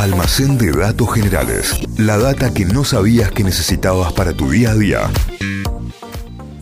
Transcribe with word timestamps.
Almacén 0.00 0.56
de 0.56 0.72
datos 0.72 1.12
generales. 1.12 1.78
La 1.98 2.16
data 2.16 2.54
que 2.54 2.64
no 2.64 2.84
sabías 2.84 3.30
que 3.32 3.44
necesitabas 3.44 4.14
para 4.14 4.32
tu 4.32 4.50
día 4.50 4.70
a 4.70 4.74
día. 4.74 5.10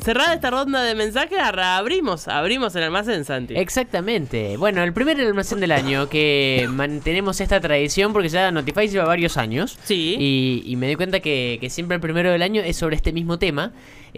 Cerrada 0.03 0.35
esta 0.35 0.51
ronda 0.51 0.83
de 0.83 0.97
mensajes, 0.97 1.39
abrimos, 1.41 2.27
abrimos 2.27 2.75
el 2.75 2.83
almacén, 2.83 3.25
Santi. 3.25 3.55
Exactamente. 3.55 4.57
Bueno, 4.57 4.83
el 4.83 4.93
primer 4.93 5.21
almacén 5.21 5.61
del 5.61 5.71
año 5.71 6.09
que 6.09 6.67
mantenemos 6.69 7.41
esta 7.41 7.61
tradición 7.61 8.13
porque 8.13 8.29
ya 8.29 8.51
Notify 8.51 8.89
lleva 8.89 9.05
varios 9.05 9.37
años. 9.37 9.79
Sí. 9.85 10.17
Y, 10.19 10.65
y 10.67 10.75
me 10.75 10.87
doy 10.87 10.97
cuenta 10.97 11.21
que, 11.21 11.59
que 11.61 11.71
siempre 11.71 11.95
el 11.95 12.01
primero 12.01 12.33
del 12.33 12.43
año 12.43 12.61
es 12.61 12.77
sobre 12.77 12.97
este 12.97 13.13
mismo 13.13 13.39
tema. 13.39 13.71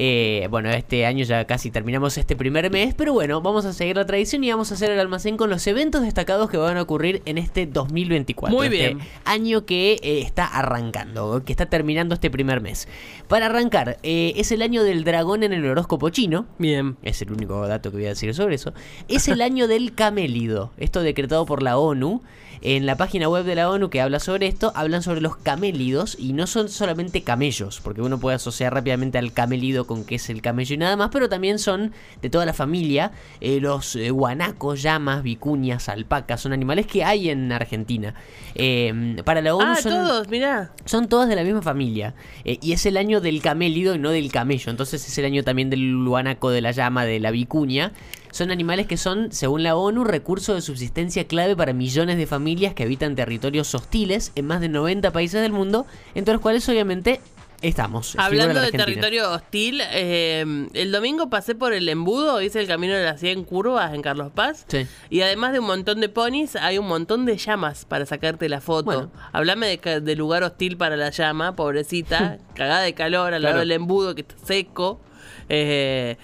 Eh, 0.02 0.48
bueno, 0.48 0.70
este 0.70 1.04
año 1.04 1.26
ya 1.26 1.44
casi 1.44 1.70
terminamos 1.70 2.16
este 2.16 2.34
primer 2.34 2.70
mes, 2.70 2.94
pero 2.94 3.12
bueno, 3.12 3.42
vamos 3.42 3.66
a 3.66 3.74
seguir 3.74 3.96
la 3.96 4.06
tradición 4.06 4.42
y 4.42 4.50
vamos 4.50 4.70
a 4.70 4.74
hacer 4.74 4.90
el 4.90 4.98
almacén 4.98 5.36
con 5.36 5.50
los 5.50 5.66
eventos 5.66 6.00
destacados 6.00 6.48
que 6.48 6.56
van 6.56 6.78
a 6.78 6.82
ocurrir 6.82 7.20
en 7.26 7.36
este 7.36 7.66
2024. 7.66 8.56
Muy 8.56 8.68
este 8.68 8.78
bien. 8.78 9.00
año 9.26 9.66
que 9.66 10.00
eh, 10.02 10.22
está 10.22 10.46
arrancando, 10.46 11.44
que 11.44 11.52
está 11.52 11.66
terminando 11.66 12.14
este 12.14 12.30
primer 12.30 12.62
mes. 12.62 12.88
Para 13.28 13.44
arrancar, 13.44 13.98
eh, 14.02 14.32
es 14.36 14.52
el 14.52 14.62
año 14.62 14.84
del 14.84 15.04
dragón 15.04 15.42
en 15.42 15.52
el 15.52 15.66
horóscopo 15.66 16.08
chino. 16.08 16.46
Bien. 16.56 16.96
Es 17.02 17.20
el 17.20 17.30
único 17.32 17.68
dato 17.68 17.90
que 17.90 17.98
voy 17.98 18.06
a 18.06 18.10
decir 18.10 18.34
sobre 18.34 18.54
eso. 18.54 18.72
Es 19.06 19.28
el 19.28 19.42
año 19.42 19.68
del 19.68 19.94
camélido. 19.94 20.72
Esto 20.78 21.02
decretado 21.02 21.44
por 21.44 21.62
la 21.62 21.76
ONU. 21.76 22.22
En 22.62 22.84
la 22.84 22.96
página 22.96 23.26
web 23.26 23.44
de 23.44 23.54
la 23.54 23.70
ONU 23.70 23.88
que 23.88 24.02
habla 24.02 24.20
sobre 24.20 24.46
esto, 24.46 24.70
hablan 24.74 25.02
sobre 25.02 25.22
los 25.22 25.34
camélidos 25.34 26.14
y 26.18 26.34
no 26.34 26.46
son 26.46 26.68
solamente 26.68 27.22
camellos, 27.22 27.80
porque 27.82 28.02
uno 28.02 28.20
puede 28.20 28.36
asociar 28.36 28.74
rápidamente 28.74 29.16
al 29.16 29.32
camélido 29.32 29.86
con 29.90 30.04
que 30.04 30.14
es 30.14 30.30
el 30.30 30.40
camello 30.40 30.72
y 30.74 30.78
nada 30.78 30.96
más, 30.96 31.10
pero 31.12 31.28
también 31.28 31.58
son 31.58 31.92
de 32.22 32.30
toda 32.30 32.46
la 32.46 32.52
familia. 32.52 33.10
Eh, 33.40 33.58
los 33.60 33.96
eh, 33.96 34.10
guanacos, 34.12 34.80
llamas, 34.82 35.24
vicuñas, 35.24 35.88
alpacas, 35.88 36.40
son 36.40 36.52
animales 36.52 36.86
que 36.86 37.02
hay 37.02 37.28
en 37.28 37.50
Argentina. 37.50 38.14
Eh, 38.54 39.16
para 39.24 39.42
la 39.42 39.56
ONU 39.56 39.66
Ah, 39.72 39.74
son... 39.82 39.90
todos, 39.90 40.28
mirá. 40.28 40.70
Son 40.84 41.08
todas 41.08 41.28
de 41.28 41.34
la 41.34 41.42
misma 41.42 41.60
familia. 41.60 42.14
eh, 42.44 42.58
y 42.62 42.70
es 42.70 42.86
el 42.86 42.96
año 42.96 43.20
del 43.20 43.42
camélido 43.42 43.96
y 43.96 43.98
no 43.98 44.10
del 44.10 44.30
camello. 44.30 44.70
Entonces 44.70 45.04
es 45.08 45.18
el 45.18 45.24
año 45.24 45.42
también 45.42 45.70
del 45.70 46.04
guanaco, 46.06 46.50
de 46.50 46.60
la 46.60 46.70
llama, 46.70 47.04
de 47.04 47.18
la 47.18 47.32
vicuña. 47.32 47.90
Son 48.30 48.52
animales 48.52 48.86
que 48.86 48.96
son, 48.96 49.32
según 49.32 49.64
la 49.64 49.74
ONU, 49.74 50.04
recurso 50.04 50.54
de 50.54 50.60
subsistencia 50.60 51.24
clave 51.26 51.56
para 51.56 51.72
millones 51.72 52.16
de 52.16 52.28
familias 52.28 52.74
que 52.74 52.84
habitan 52.84 53.16
territorios 53.16 53.74
hostiles 53.74 54.30
en 54.36 54.46
más 54.46 54.60
de 54.60 54.68
90 54.68 55.10
países 55.10 55.42
del 55.42 55.50
mundo, 55.50 55.84
entre 56.14 56.34
los 56.34 56.40
cuales 56.40 56.68
obviamente 56.68 57.20
estamos. 57.62 58.14
Hablando 58.18 58.54
la 58.54 58.62
de 58.62 58.72
territorio 58.72 59.30
hostil, 59.32 59.80
eh, 59.92 60.68
el 60.74 60.92
domingo 60.92 61.28
pasé 61.30 61.54
por 61.54 61.72
el 61.72 61.88
embudo, 61.88 62.40
hice 62.40 62.60
el 62.60 62.66
camino 62.66 62.94
de 62.94 63.04
las 63.04 63.20
100 63.20 63.44
curvas 63.44 63.92
en 63.94 64.02
Carlos 64.02 64.32
Paz. 64.34 64.64
Sí. 64.68 64.86
Y 65.10 65.20
además 65.22 65.52
de 65.52 65.58
un 65.60 65.66
montón 65.66 66.00
de 66.00 66.08
ponis, 66.08 66.56
hay 66.56 66.78
un 66.78 66.86
montón 66.88 67.26
de 67.26 67.36
llamas 67.36 67.84
para 67.84 68.06
sacarte 68.06 68.48
la 68.48 68.60
foto. 68.60 68.84
Bueno. 68.84 69.10
Hablame 69.32 69.78
de, 69.78 70.00
de 70.00 70.16
lugar 70.16 70.42
hostil 70.42 70.76
para 70.76 70.96
la 70.96 71.10
llama, 71.10 71.54
pobrecita, 71.56 72.38
cagada 72.54 72.80
de 72.82 72.94
calor 72.94 73.34
al 73.34 73.42
lado 73.42 73.54
Claro. 73.54 73.60
del 73.60 73.72
embudo 73.72 74.14
que 74.14 74.22
está 74.22 74.34
seco. 74.44 75.00
Eh, 75.48 76.16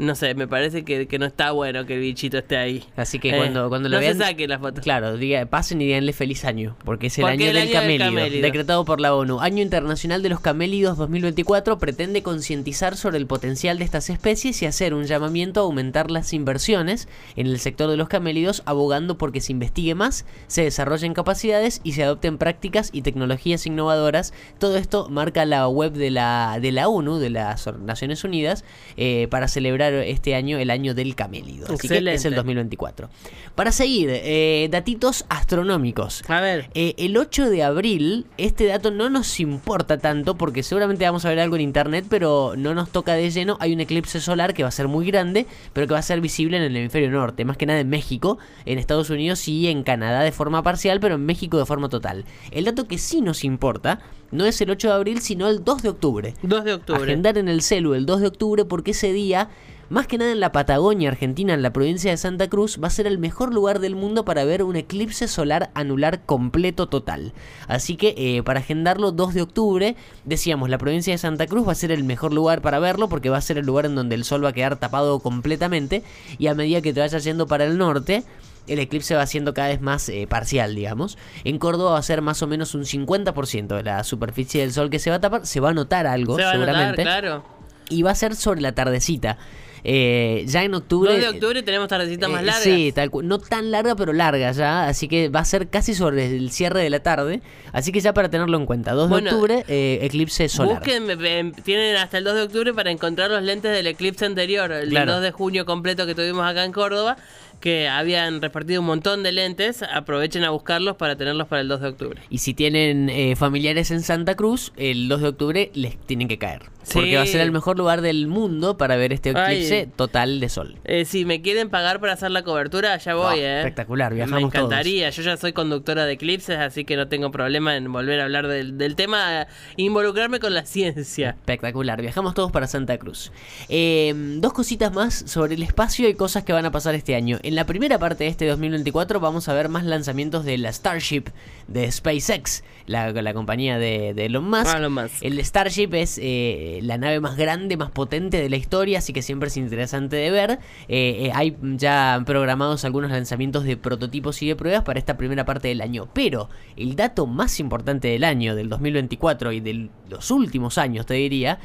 no 0.00 0.14
sé, 0.14 0.34
me 0.34 0.48
parece 0.48 0.84
que, 0.84 1.06
que 1.06 1.18
no 1.18 1.26
está 1.26 1.52
bueno 1.52 1.86
que 1.86 1.94
el 1.94 2.00
bichito 2.00 2.38
esté 2.38 2.56
ahí. 2.56 2.84
Así 2.96 3.18
que 3.18 3.30
Eh, 3.30 3.36
cuando, 3.36 3.68
cuando 3.68 3.88
lo 3.88 3.96
no 3.96 4.00
vean. 4.00 4.16
se 4.18 4.24
saque 4.24 4.48
la 4.48 4.58
foto. 4.58 4.80
Claro, 4.80 5.16
diga, 5.16 5.44
pasen 5.46 5.80
y 5.82 5.86
díganle 5.86 6.12
feliz 6.12 6.44
año, 6.44 6.76
porque 6.84 7.08
es 7.08 7.18
el 7.18 7.22
Porque 7.22 7.34
año 7.34 7.46
el 7.46 7.52
del 7.54 7.56
año 7.62 7.66
del 7.70 7.80
camélido, 7.80 8.06
camélido. 8.06 8.42
decretado 8.42 8.84
por 8.84 9.00
la 9.00 9.14
ONU. 9.14 9.40
Año 9.40 9.62
Internacional 9.62 10.22
de 10.22 10.28
los 10.30 10.40
Camélidos 10.40 10.96
2024 10.98 11.78
pretende 11.78 12.22
concientizar 12.22 12.96
sobre 12.96 13.18
el 13.18 13.26
potencial 13.26 13.78
de 13.78 13.84
estas 13.84 14.10
especies 14.10 14.62
y 14.62 14.66
hacer 14.66 14.94
un 14.94 15.04
llamamiento 15.04 15.60
a 15.60 15.64
aumentar 15.64 16.10
las 16.10 16.32
inversiones 16.32 17.06
en 17.36 17.46
el 17.46 17.58
sector 17.60 17.90
de 17.90 17.96
los 17.96 18.08
camélidos, 18.08 18.62
abogando 18.66 19.18
porque 19.18 19.40
se 19.40 19.52
investigue 19.52 19.94
más, 19.94 20.24
se 20.46 20.62
desarrollen 20.64 21.14
capacidades 21.14 21.80
y 21.84 21.92
se 21.92 22.04
adopten 22.04 22.38
prácticas 22.38 22.90
y 22.92 23.02
tecnologías 23.02 23.66
innovadoras. 23.66 24.32
Todo 24.58 24.76
esto 24.78 25.08
marca 25.10 25.44
la 25.44 25.68
web 25.68 25.92
de 25.92 26.10
la, 26.10 26.58
de 26.60 26.72
la 26.72 26.88
ONU, 26.88 27.18
de 27.18 27.30
las 27.30 27.66
Naciones 27.80 28.24
Unidas, 28.24 28.64
eh, 28.96 29.28
para 29.30 29.46
celebrar 29.46 29.89
este 29.98 30.34
año 30.34 30.58
el 30.58 30.70
año 30.70 30.94
del 30.94 31.14
camélido. 31.14 31.66
Así 31.72 31.88
que 31.88 31.98
es 32.12 32.24
el 32.24 32.34
2024. 32.34 33.08
Para 33.54 33.72
seguir, 33.72 34.10
eh, 34.10 34.68
datitos 34.70 35.24
astronómicos. 35.28 36.22
A 36.28 36.40
ver. 36.40 36.70
Eh, 36.74 36.94
el 36.98 37.16
8 37.16 37.50
de 37.50 37.62
abril, 37.62 38.26
este 38.38 38.66
dato 38.66 38.90
no 38.90 39.10
nos 39.10 39.40
importa 39.40 39.98
tanto 39.98 40.36
porque 40.36 40.62
seguramente 40.62 41.04
vamos 41.04 41.24
a 41.24 41.28
ver 41.30 41.40
algo 41.40 41.56
en 41.56 41.62
internet, 41.62 42.06
pero 42.08 42.54
no 42.56 42.74
nos 42.74 42.90
toca 42.90 43.14
de 43.14 43.30
lleno. 43.30 43.56
Hay 43.60 43.72
un 43.72 43.80
eclipse 43.80 44.20
solar 44.20 44.54
que 44.54 44.62
va 44.62 44.68
a 44.68 44.72
ser 44.72 44.88
muy 44.88 45.06
grande, 45.06 45.46
pero 45.72 45.86
que 45.86 45.92
va 45.92 45.98
a 45.98 46.02
ser 46.02 46.20
visible 46.20 46.56
en 46.56 46.62
el 46.62 46.76
hemisferio 46.76 47.10
norte, 47.10 47.44
más 47.44 47.56
que 47.56 47.66
nada 47.66 47.80
en 47.80 47.88
México, 47.88 48.38
en 48.66 48.78
Estados 48.78 49.10
Unidos 49.10 49.46
y 49.48 49.68
en 49.68 49.82
Canadá 49.82 50.20
de 50.20 50.32
forma 50.32 50.62
parcial, 50.62 51.00
pero 51.00 51.16
en 51.16 51.26
México 51.26 51.58
de 51.58 51.66
forma 51.66 51.88
total. 51.88 52.24
El 52.50 52.64
dato 52.64 52.86
que 52.86 52.98
sí 52.98 53.20
nos 53.20 53.44
importa 53.44 54.00
no 54.30 54.44
es 54.46 54.60
el 54.60 54.70
8 54.70 54.88
de 54.88 54.94
abril, 54.94 55.20
sino 55.20 55.48
el 55.48 55.64
2 55.64 55.82
de 55.82 55.88
octubre. 55.88 56.34
2 56.42 56.64
de 56.64 56.74
octubre. 56.74 57.02
Agendar 57.02 57.38
en 57.38 57.48
el 57.48 57.62
celu 57.62 57.94
el 57.94 58.06
2 58.06 58.20
de 58.20 58.26
octubre 58.28 58.64
porque 58.64 58.92
ese 58.92 59.12
día, 59.12 59.48
más 59.88 60.06
que 60.06 60.18
nada 60.18 60.30
en 60.30 60.40
la 60.40 60.52
Patagonia 60.52 61.08
Argentina, 61.08 61.52
en 61.52 61.62
la 61.62 61.72
provincia 61.72 62.10
de 62.10 62.16
Santa 62.16 62.48
Cruz, 62.48 62.78
va 62.82 62.86
a 62.86 62.90
ser 62.90 63.06
el 63.06 63.18
mejor 63.18 63.52
lugar 63.52 63.80
del 63.80 63.96
mundo 63.96 64.24
para 64.24 64.44
ver 64.44 64.62
un 64.62 64.76
eclipse 64.76 65.26
solar 65.26 65.70
anular 65.74 66.24
completo 66.24 66.88
total. 66.88 67.32
Así 67.66 67.96
que 67.96 68.14
eh, 68.16 68.42
para 68.42 68.60
agendarlo 68.60 69.10
2 69.12 69.34
de 69.34 69.42
octubre, 69.42 69.96
decíamos, 70.24 70.70
la 70.70 70.78
provincia 70.78 71.12
de 71.12 71.18
Santa 71.18 71.46
Cruz 71.46 71.66
va 71.66 71.72
a 71.72 71.76
ser 71.76 71.90
el 71.90 72.04
mejor 72.04 72.32
lugar 72.32 72.62
para 72.62 72.78
verlo 72.78 73.08
porque 73.08 73.30
va 73.30 73.38
a 73.38 73.42
ser 73.42 73.58
el 73.58 73.66
lugar 73.66 73.86
en 73.86 73.94
donde 73.94 74.14
el 74.14 74.24
sol 74.24 74.44
va 74.44 74.50
a 74.50 74.52
quedar 74.52 74.78
tapado 74.78 75.18
completamente 75.20 76.04
y 76.38 76.46
a 76.46 76.54
medida 76.54 76.80
que 76.80 76.92
te 76.92 77.00
vayas 77.00 77.24
yendo 77.24 77.46
para 77.46 77.64
el 77.64 77.78
norte, 77.78 78.24
el 78.66 78.78
eclipse 78.78 79.14
va 79.14 79.26
siendo 79.26 79.54
cada 79.54 79.68
vez 79.68 79.80
más 79.80 80.08
eh, 80.08 80.26
parcial, 80.28 80.74
digamos. 80.74 81.18
En 81.44 81.58
Córdoba 81.58 81.92
va 81.92 81.98
a 81.98 82.02
ser 82.02 82.22
más 82.22 82.42
o 82.42 82.46
menos 82.46 82.74
un 82.74 82.82
50% 82.84 83.66
de 83.76 83.82
la 83.82 84.04
superficie 84.04 84.60
del 84.60 84.72
sol 84.72 84.90
que 84.90 84.98
se 84.98 85.10
va 85.10 85.16
a 85.16 85.20
tapar. 85.20 85.46
Se 85.46 85.60
va 85.60 85.70
a 85.70 85.74
notar 85.74 86.06
algo, 86.06 86.36
Se 86.36 86.42
va 86.44 86.50
a 86.50 86.54
notar, 86.54 86.66
seguramente. 86.74 87.02
claro. 87.02 87.44
Y 87.88 88.02
va 88.02 88.12
a 88.12 88.14
ser 88.14 88.36
sobre 88.36 88.60
la 88.60 88.72
tardecita. 88.72 89.38
Eh, 89.82 90.44
ya 90.46 90.62
en 90.62 90.74
octubre. 90.74 91.10
2 91.12 91.20
de 91.20 91.28
octubre 91.30 91.62
tenemos 91.62 91.88
tardecitas 91.88 92.28
más 92.28 92.42
eh, 92.42 92.44
largas. 92.44 92.62
Sí, 92.64 92.92
tal 92.94 93.10
no 93.22 93.38
tan 93.38 93.70
larga, 93.70 93.96
pero 93.96 94.12
larga 94.12 94.52
ya. 94.52 94.86
Así 94.86 95.08
que 95.08 95.28
va 95.30 95.40
a 95.40 95.44
ser 95.44 95.68
casi 95.68 95.94
sobre 95.94 96.26
el 96.36 96.50
cierre 96.50 96.82
de 96.82 96.90
la 96.90 97.00
tarde. 97.00 97.40
Así 97.72 97.90
que 97.90 98.00
ya 98.00 98.12
para 98.12 98.28
tenerlo 98.28 98.58
en 98.58 98.66
cuenta. 98.66 98.92
2 98.92 99.08
Bueno, 99.08 99.30
de 99.30 99.34
octubre, 99.36 99.64
eh, 99.68 100.00
eclipse 100.02 100.48
solar. 100.50 100.76
Busquen, 100.80 101.06
eh, 101.10 101.52
tienen 101.64 101.96
hasta 101.96 102.18
el 102.18 102.24
2 102.24 102.34
de 102.34 102.42
octubre 102.42 102.74
para 102.74 102.90
encontrar 102.90 103.30
los 103.30 103.42
lentes 103.42 103.72
del 103.72 103.86
eclipse 103.86 104.26
anterior, 104.26 104.70
el 104.70 104.90
Claro. 104.90 105.14
2 105.14 105.22
de 105.22 105.30
junio 105.32 105.64
completo 105.64 106.06
que 106.06 106.14
tuvimos 106.14 106.44
acá 106.46 106.64
en 106.64 106.72
Córdoba, 106.72 107.16
que 107.60 107.88
habían 107.88 108.40
repartido 108.40 108.80
un 108.80 108.86
montón 108.86 109.22
de 109.22 109.32
lentes. 109.32 109.82
Aprovechen 109.82 110.44
a 110.44 110.50
buscarlos 110.50 110.96
para 110.96 111.16
tenerlos 111.16 111.46
para 111.48 111.62
el 111.62 111.68
2 111.68 111.80
de 111.80 111.88
octubre. 111.88 112.22
Y 112.30 112.38
si 112.38 112.54
tienen 112.54 113.08
eh, 113.10 113.36
familiares 113.36 113.90
en 113.90 114.02
Santa 114.02 114.34
Cruz, 114.34 114.72
el 114.76 115.08
2 115.08 115.20
de 115.20 115.28
octubre 115.28 115.70
les 115.74 115.96
tienen 115.98 116.28
que 116.28 116.38
caer. 116.38 116.62
Porque 116.92 117.16
va 117.16 117.22
a 117.22 117.26
ser 117.26 117.42
el 117.42 117.52
mejor 117.52 117.76
lugar 117.76 118.00
del 118.00 118.26
mundo 118.26 118.78
para 118.78 118.96
ver 118.96 119.12
este 119.12 119.30
eclipse 119.30 119.80
Ay. 119.80 119.92
total 119.94 120.40
de 120.40 120.48
sol. 120.48 120.76
Eh, 120.84 121.04
si 121.04 121.26
me 121.26 121.42
quieren 121.42 121.68
pagar 121.68 122.00
para 122.00 122.14
hacer 122.14 122.30
la 122.30 122.42
cobertura, 122.42 122.96
ya 122.96 123.14
voy, 123.14 123.38
¿eh? 123.40 123.58
espectacular, 123.58 124.10
Me 124.12 124.16
viajamos 124.16 124.50
todos. 124.52 124.54
encantaría. 124.64 125.10
Yo 125.10 125.22
ya 125.22 125.36
soy 125.36 125.52
conductora 125.52 126.06
de 126.06 126.14
eclipses, 126.14 126.58
así 126.58 126.84
que 126.86 126.96
no 126.96 127.06
tengo 127.08 127.30
problema 127.30 127.76
en 127.76 127.92
volver 127.92 128.18
a 128.20 128.24
hablar 128.24 128.48
del, 128.48 128.78
del 128.78 128.96
tema, 128.96 129.46
involucrarme 129.76 130.40
con 130.40 130.54
la 130.54 130.64
ciencia. 130.64 131.30
Espectacular, 131.30 132.00
viajamos 132.00 132.34
todos 132.34 132.50
para 132.50 132.66
Santa 132.66 132.96
Cruz. 132.98 133.30
Eh, 133.68 134.12
dos 134.38 134.52
cositas 134.54 134.92
más 134.92 135.14
sobre 135.26 135.54
el 135.56 135.62
espacio 135.62 136.08
y 136.08 136.14
cosas 136.14 136.44
que 136.44 136.52
van 136.54 136.64
a 136.64 136.70
pasar 136.72 136.94
este 136.94 137.14
año. 137.14 137.38
En 137.50 137.56
la 137.56 137.66
primera 137.66 137.98
parte 137.98 138.22
de 138.22 138.30
este 138.30 138.46
2024 138.46 139.18
vamos 139.18 139.48
a 139.48 139.54
ver 139.54 139.68
más 139.68 139.82
lanzamientos 139.82 140.44
de 140.44 140.56
la 140.56 140.72
Starship 140.72 141.24
de 141.66 141.90
SpaceX, 141.90 142.62
la, 142.86 143.10
la 143.10 143.34
compañía 143.34 143.76
de, 143.76 144.14
de 144.14 144.26
Elon 144.26 144.48
Musk. 144.48 144.68
Ah, 144.68 144.78
Elon 144.78 144.92
Musk. 144.94 145.16
El 145.20 145.44
Starship 145.44 145.88
es 145.94 146.20
eh, 146.22 146.78
la 146.84 146.96
nave 146.96 147.18
más 147.18 147.36
grande, 147.36 147.76
más 147.76 147.90
potente 147.90 148.40
de 148.40 148.48
la 148.48 148.54
historia, 148.54 148.98
así 148.98 149.12
que 149.12 149.20
siempre 149.20 149.48
es 149.48 149.56
interesante 149.56 150.14
de 150.14 150.30
ver. 150.30 150.60
Eh, 150.86 151.26
eh, 151.26 151.32
hay 151.34 151.56
ya 151.60 152.22
programados 152.24 152.84
algunos 152.84 153.10
lanzamientos 153.10 153.64
de 153.64 153.76
prototipos 153.76 154.40
y 154.42 154.46
de 154.46 154.54
pruebas 154.54 154.84
para 154.84 155.00
esta 155.00 155.16
primera 155.16 155.44
parte 155.44 155.66
del 155.66 155.80
año. 155.80 156.08
Pero 156.14 156.50
el 156.76 156.94
dato 156.94 157.26
más 157.26 157.58
importante 157.58 158.06
del 158.06 158.22
año, 158.22 158.54
del 158.54 158.68
2024 158.68 159.50
y 159.50 159.58
de 159.58 159.90
los 160.08 160.30
últimos 160.30 160.78
años, 160.78 161.04
te 161.04 161.14
diría, 161.14 161.58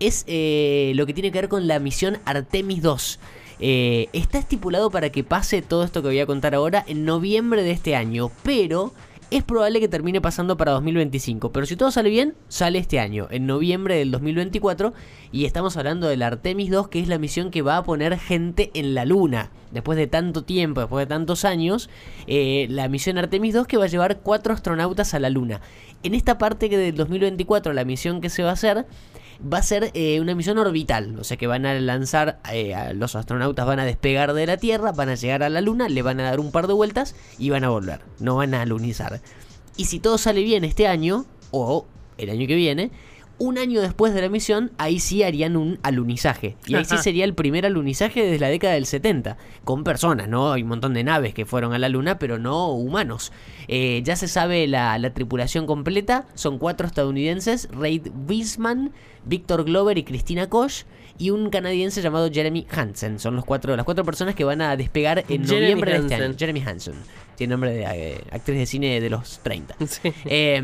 es 0.00 0.24
eh, 0.26 0.92
lo 0.96 1.06
que 1.06 1.14
tiene 1.14 1.30
que 1.30 1.42
ver 1.42 1.48
con 1.48 1.68
la 1.68 1.78
misión 1.78 2.18
Artemis 2.24 2.82
2. 2.82 3.20
Eh, 3.60 4.08
está 4.12 4.38
estipulado 4.38 4.90
para 4.90 5.10
que 5.10 5.22
pase 5.22 5.60
todo 5.60 5.84
esto 5.84 6.00
que 6.02 6.08
voy 6.08 6.20
a 6.20 6.26
contar 6.26 6.54
ahora 6.54 6.84
en 6.88 7.04
noviembre 7.04 7.62
de 7.62 7.72
este 7.72 7.94
año, 7.94 8.30
pero 8.42 8.92
es 9.30 9.44
probable 9.44 9.78
que 9.78 9.88
termine 9.88 10.20
pasando 10.20 10.56
para 10.56 10.72
2025. 10.72 11.52
Pero 11.52 11.66
si 11.66 11.76
todo 11.76 11.90
sale 11.90 12.10
bien, 12.10 12.34
sale 12.48 12.78
este 12.78 12.98
año, 12.98 13.28
en 13.30 13.46
noviembre 13.46 13.96
del 13.96 14.10
2024, 14.10 14.92
y 15.30 15.44
estamos 15.44 15.76
hablando 15.76 16.08
del 16.08 16.22
Artemis 16.22 16.70
2, 16.70 16.88
que 16.88 17.00
es 17.00 17.08
la 17.08 17.18
misión 17.18 17.50
que 17.50 17.62
va 17.62 17.76
a 17.76 17.84
poner 17.84 18.18
gente 18.18 18.70
en 18.74 18.94
la 18.94 19.04
Luna. 19.04 19.50
Después 19.70 19.96
de 19.96 20.08
tanto 20.08 20.42
tiempo, 20.42 20.80
después 20.80 21.06
de 21.06 21.14
tantos 21.14 21.44
años, 21.44 21.90
eh, 22.26 22.66
la 22.70 22.88
misión 22.88 23.18
Artemis 23.18 23.54
2 23.54 23.68
que 23.68 23.76
va 23.76 23.84
a 23.84 23.88
llevar 23.88 24.18
cuatro 24.18 24.52
astronautas 24.52 25.14
a 25.14 25.20
la 25.20 25.30
Luna. 25.30 25.60
En 26.02 26.14
esta 26.14 26.38
parte 26.38 26.68
que 26.68 26.76
del 26.76 26.96
2024, 26.96 27.72
la 27.72 27.84
misión 27.84 28.20
que 28.20 28.30
se 28.30 28.42
va 28.42 28.50
a 28.50 28.54
hacer 28.54 28.86
va 29.40 29.58
a 29.58 29.62
ser 29.62 29.90
eh, 29.94 30.20
una 30.20 30.34
misión 30.34 30.58
orbital, 30.58 31.18
o 31.18 31.24
sea 31.24 31.36
que 31.36 31.46
van 31.46 31.66
a 31.66 31.74
lanzar, 31.74 32.40
eh, 32.52 32.74
los 32.94 33.14
astronautas 33.16 33.66
van 33.66 33.80
a 33.80 33.84
despegar 33.84 34.34
de 34.34 34.46
la 34.46 34.56
Tierra, 34.56 34.92
van 34.92 35.08
a 35.08 35.14
llegar 35.14 35.42
a 35.42 35.48
la 35.48 35.60
Luna, 35.60 35.88
le 35.88 36.02
van 36.02 36.20
a 36.20 36.24
dar 36.24 36.40
un 36.40 36.52
par 36.52 36.66
de 36.66 36.74
vueltas 36.74 37.14
y 37.38 37.50
van 37.50 37.64
a 37.64 37.70
volver, 37.70 38.00
no 38.18 38.36
van 38.36 38.54
a 38.54 38.64
lunizar. 38.66 39.20
Y 39.76 39.86
si 39.86 39.98
todo 39.98 40.18
sale 40.18 40.42
bien 40.42 40.64
este 40.64 40.86
año, 40.86 41.24
o 41.50 41.86
el 42.18 42.30
año 42.30 42.46
que 42.46 42.54
viene, 42.54 42.90
un 43.40 43.56
año 43.56 43.80
después 43.80 44.12
de 44.12 44.20
la 44.20 44.28
misión, 44.28 44.70
ahí 44.76 45.00
sí 45.00 45.22
harían 45.22 45.56
un 45.56 45.78
alunizaje. 45.82 46.56
Y 46.66 46.74
ahí 46.74 46.84
sí 46.84 46.98
sería 46.98 47.24
el 47.24 47.34
primer 47.34 47.64
alunizaje 47.64 48.22
desde 48.22 48.38
la 48.38 48.48
década 48.48 48.74
del 48.74 48.84
70. 48.84 49.38
Con 49.64 49.82
personas, 49.82 50.28
¿no? 50.28 50.52
Hay 50.52 50.62
un 50.62 50.68
montón 50.68 50.92
de 50.92 51.02
naves 51.02 51.32
que 51.32 51.46
fueron 51.46 51.72
a 51.72 51.78
la 51.78 51.88
luna, 51.88 52.18
pero 52.18 52.38
no 52.38 52.68
humanos. 52.68 53.32
Eh, 53.66 54.02
ya 54.04 54.14
se 54.14 54.28
sabe 54.28 54.68
la, 54.68 54.98
la 54.98 55.14
tripulación 55.14 55.66
completa. 55.66 56.26
Son 56.34 56.58
cuatro 56.58 56.86
estadounidenses, 56.86 57.70
Reid 57.72 58.08
Wiseman, 58.28 58.92
Victor 59.24 59.64
Glover 59.64 59.96
y 59.96 60.04
Christina 60.04 60.48
Koch. 60.48 60.84
Y 61.16 61.30
un 61.30 61.48
canadiense 61.48 62.02
llamado 62.02 62.30
Jeremy 62.30 62.66
Hansen. 62.70 63.18
Son 63.18 63.36
los 63.36 63.46
cuatro, 63.46 63.74
las 63.74 63.86
cuatro 63.86 64.04
personas 64.04 64.34
que 64.34 64.44
van 64.44 64.60
a 64.60 64.76
despegar 64.76 65.24
en 65.28 65.46
Jeremy 65.46 65.60
noviembre 65.60 65.92
de 65.92 65.98
este 65.98 66.14
año. 66.14 66.34
Jeremy 66.38 66.60
Hansen. 66.60 66.94
Tiene 67.40 67.52
nombre 67.52 67.72
de 67.72 67.84
eh, 67.84 68.20
actriz 68.32 68.58
de 68.58 68.66
cine 68.66 69.00
de 69.00 69.08
los 69.08 69.38
30. 69.38 69.76
Sí. 69.86 70.12
Eh, 70.26 70.60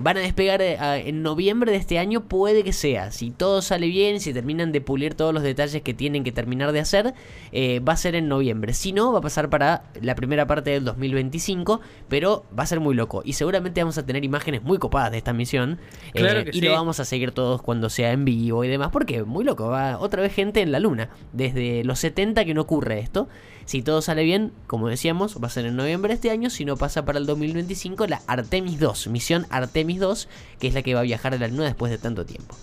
van 0.00 0.16
a 0.16 0.20
despegar 0.20 0.62
eh, 0.62 0.78
en 1.06 1.22
noviembre 1.22 1.70
de 1.70 1.76
este 1.76 1.98
año, 1.98 2.22
puede 2.28 2.64
que 2.64 2.72
sea. 2.72 3.10
Si 3.12 3.30
todo 3.30 3.60
sale 3.60 3.88
bien, 3.88 4.20
si 4.20 4.32
terminan 4.32 4.72
de 4.72 4.80
pulir 4.80 5.14
todos 5.16 5.34
los 5.34 5.42
detalles 5.42 5.82
que 5.82 5.92
tienen 5.92 6.24
que 6.24 6.32
terminar 6.32 6.72
de 6.72 6.80
hacer, 6.80 7.12
eh, 7.52 7.80
va 7.80 7.92
a 7.92 7.96
ser 7.98 8.14
en 8.14 8.26
noviembre. 8.28 8.72
Si 8.72 8.94
no, 8.94 9.12
va 9.12 9.18
a 9.18 9.20
pasar 9.20 9.50
para 9.50 9.82
la 10.00 10.14
primera 10.14 10.46
parte 10.46 10.70
del 10.70 10.86
2025, 10.86 11.82
pero 12.08 12.46
va 12.58 12.62
a 12.62 12.66
ser 12.66 12.80
muy 12.80 12.94
loco. 12.94 13.20
Y 13.22 13.34
seguramente 13.34 13.82
vamos 13.82 13.98
a 13.98 14.06
tener 14.06 14.24
imágenes 14.24 14.62
muy 14.62 14.78
copadas 14.78 15.10
de 15.12 15.18
esta 15.18 15.34
misión. 15.34 15.78
eh, 16.14 16.20
Claro 16.20 16.42
que 16.44 16.50
y 16.50 16.60
sí. 16.60 16.60
lo 16.62 16.72
vamos 16.72 17.00
a 17.00 17.04
seguir 17.04 17.32
todos 17.32 17.60
cuando 17.60 17.90
sea 17.90 18.12
en 18.12 18.24
vivo 18.24 18.64
y 18.64 18.68
demás, 18.68 18.88
porque 18.90 19.24
muy 19.24 19.44
loco. 19.44 19.68
Va 19.68 19.98
otra 19.98 20.22
vez 20.22 20.32
gente 20.32 20.62
en 20.62 20.72
la 20.72 20.80
luna. 20.80 21.10
Desde 21.34 21.84
los 21.84 21.98
70 21.98 22.46
que 22.46 22.54
no 22.54 22.62
ocurre 22.62 22.98
esto. 23.00 23.28
Si 23.64 23.82
todo 23.82 24.02
sale 24.02 24.24
bien, 24.24 24.52
como 24.66 24.88
decíamos, 24.88 25.42
va 25.42 25.46
a 25.46 25.50
ser 25.50 25.66
en 25.66 25.76
noviembre 25.76 26.10
de 26.10 26.14
este 26.14 26.30
año. 26.30 26.50
Si 26.50 26.64
no 26.64 26.76
pasa 26.76 27.04
para 27.04 27.18
el 27.18 27.26
2025, 27.26 28.06
la 28.06 28.22
Artemis 28.26 28.78
2, 28.78 29.08
misión 29.08 29.46
Artemis 29.50 30.00
2, 30.00 30.28
que 30.58 30.68
es 30.68 30.74
la 30.74 30.82
que 30.82 30.94
va 30.94 31.00
a 31.00 31.04
viajar 31.04 31.34
a 31.34 31.38
la 31.38 31.48
Luna 31.48 31.64
después 31.64 31.90
de 31.90 31.98
tanto 31.98 32.26
tiempo. 32.26 32.54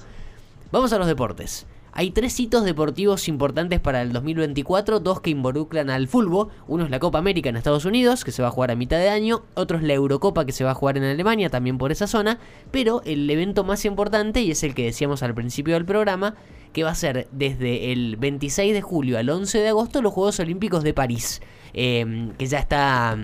Vamos 0.71 0.93
a 0.93 0.97
los 0.97 1.07
deportes. 1.07 1.65
Hay 1.93 2.11
tres 2.11 2.39
hitos 2.39 2.63
deportivos 2.63 3.27
importantes 3.27 3.81
para 3.81 4.01
el 4.01 4.13
2024, 4.13 5.01
dos 5.01 5.19
que 5.19 5.29
involucran 5.29 5.89
al 5.89 6.07
fútbol. 6.07 6.47
Uno 6.67 6.85
es 6.85 6.89
la 6.89 6.99
Copa 6.99 7.17
América 7.17 7.49
en 7.49 7.57
Estados 7.57 7.83
Unidos, 7.83 8.23
que 8.23 8.31
se 8.31 8.41
va 8.41 8.47
a 8.47 8.51
jugar 8.51 8.71
a 8.71 8.75
mitad 8.75 8.97
de 8.97 9.09
año. 9.09 9.43
Otro 9.55 9.77
es 9.77 9.83
la 9.83 9.93
Eurocopa, 9.93 10.45
que 10.45 10.53
se 10.53 10.63
va 10.63 10.71
a 10.71 10.75
jugar 10.75 10.97
en 10.97 11.03
Alemania, 11.03 11.49
también 11.49 11.77
por 11.77 11.91
esa 11.91 12.07
zona. 12.07 12.39
Pero 12.71 13.01
el 13.03 13.29
evento 13.29 13.65
más 13.65 13.83
importante, 13.83 14.41
y 14.41 14.51
es 14.51 14.63
el 14.63 14.73
que 14.73 14.85
decíamos 14.85 15.21
al 15.21 15.33
principio 15.33 15.73
del 15.73 15.83
programa, 15.83 16.35
que 16.73 16.83
va 16.83 16.91
a 16.91 16.95
ser 16.95 17.27
desde 17.31 17.91
el 17.91 18.15
26 18.17 18.73
de 18.73 18.81
julio 18.81 19.17
al 19.17 19.29
11 19.29 19.59
de 19.59 19.67
agosto 19.69 20.01
los 20.01 20.13
Juegos 20.13 20.39
Olímpicos 20.39 20.83
de 20.83 20.93
París. 20.93 21.41
Eh, 21.73 22.31
que 22.37 22.47
ya 22.47 22.59
está 22.59 23.17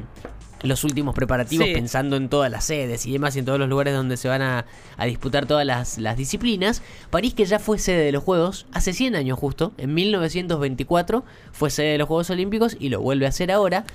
los 0.64 0.84
últimos 0.84 1.14
preparativos 1.14 1.68
Sí. 1.68 1.74
pensando 1.74 2.16
en 2.16 2.30
todas 2.30 2.50
las 2.52 2.64
sedes 2.66 3.06
y 3.06 3.12
demás 3.12 3.36
y 3.36 3.40
en 3.40 3.46
todos 3.46 3.60
los 3.60 3.70
lugares 3.70 3.94
donde 3.94 4.18
se 4.18 4.28
van 4.28 4.42
a, 4.42 4.66
a 4.98 5.06
disputar 5.06 5.46
todas 5.46 5.66
las, 5.66 5.98
las 6.00 6.18
disciplinas. 6.18 6.82
París 7.12 7.34
que 7.36 7.46
ya 7.46 7.60
fue 7.60 7.78
sede 7.78 8.04
de 8.06 8.12
los 8.12 8.24
Juegos 8.24 8.66
hace 8.74 8.94
100 8.94 9.16
años 9.16 9.38
justo, 9.38 9.74
en 9.78 9.94
1924 9.94 11.24
fue 11.52 11.70
sede 11.70 11.92
de 11.94 11.98
los 12.00 12.08
Juegos 12.08 12.30
Olímpicos 12.30 12.76
y 12.80 12.90
lo 12.90 13.02
vuelve 13.02 13.26
a 13.26 13.30
hacer 13.30 13.52
ahora. 13.52 13.86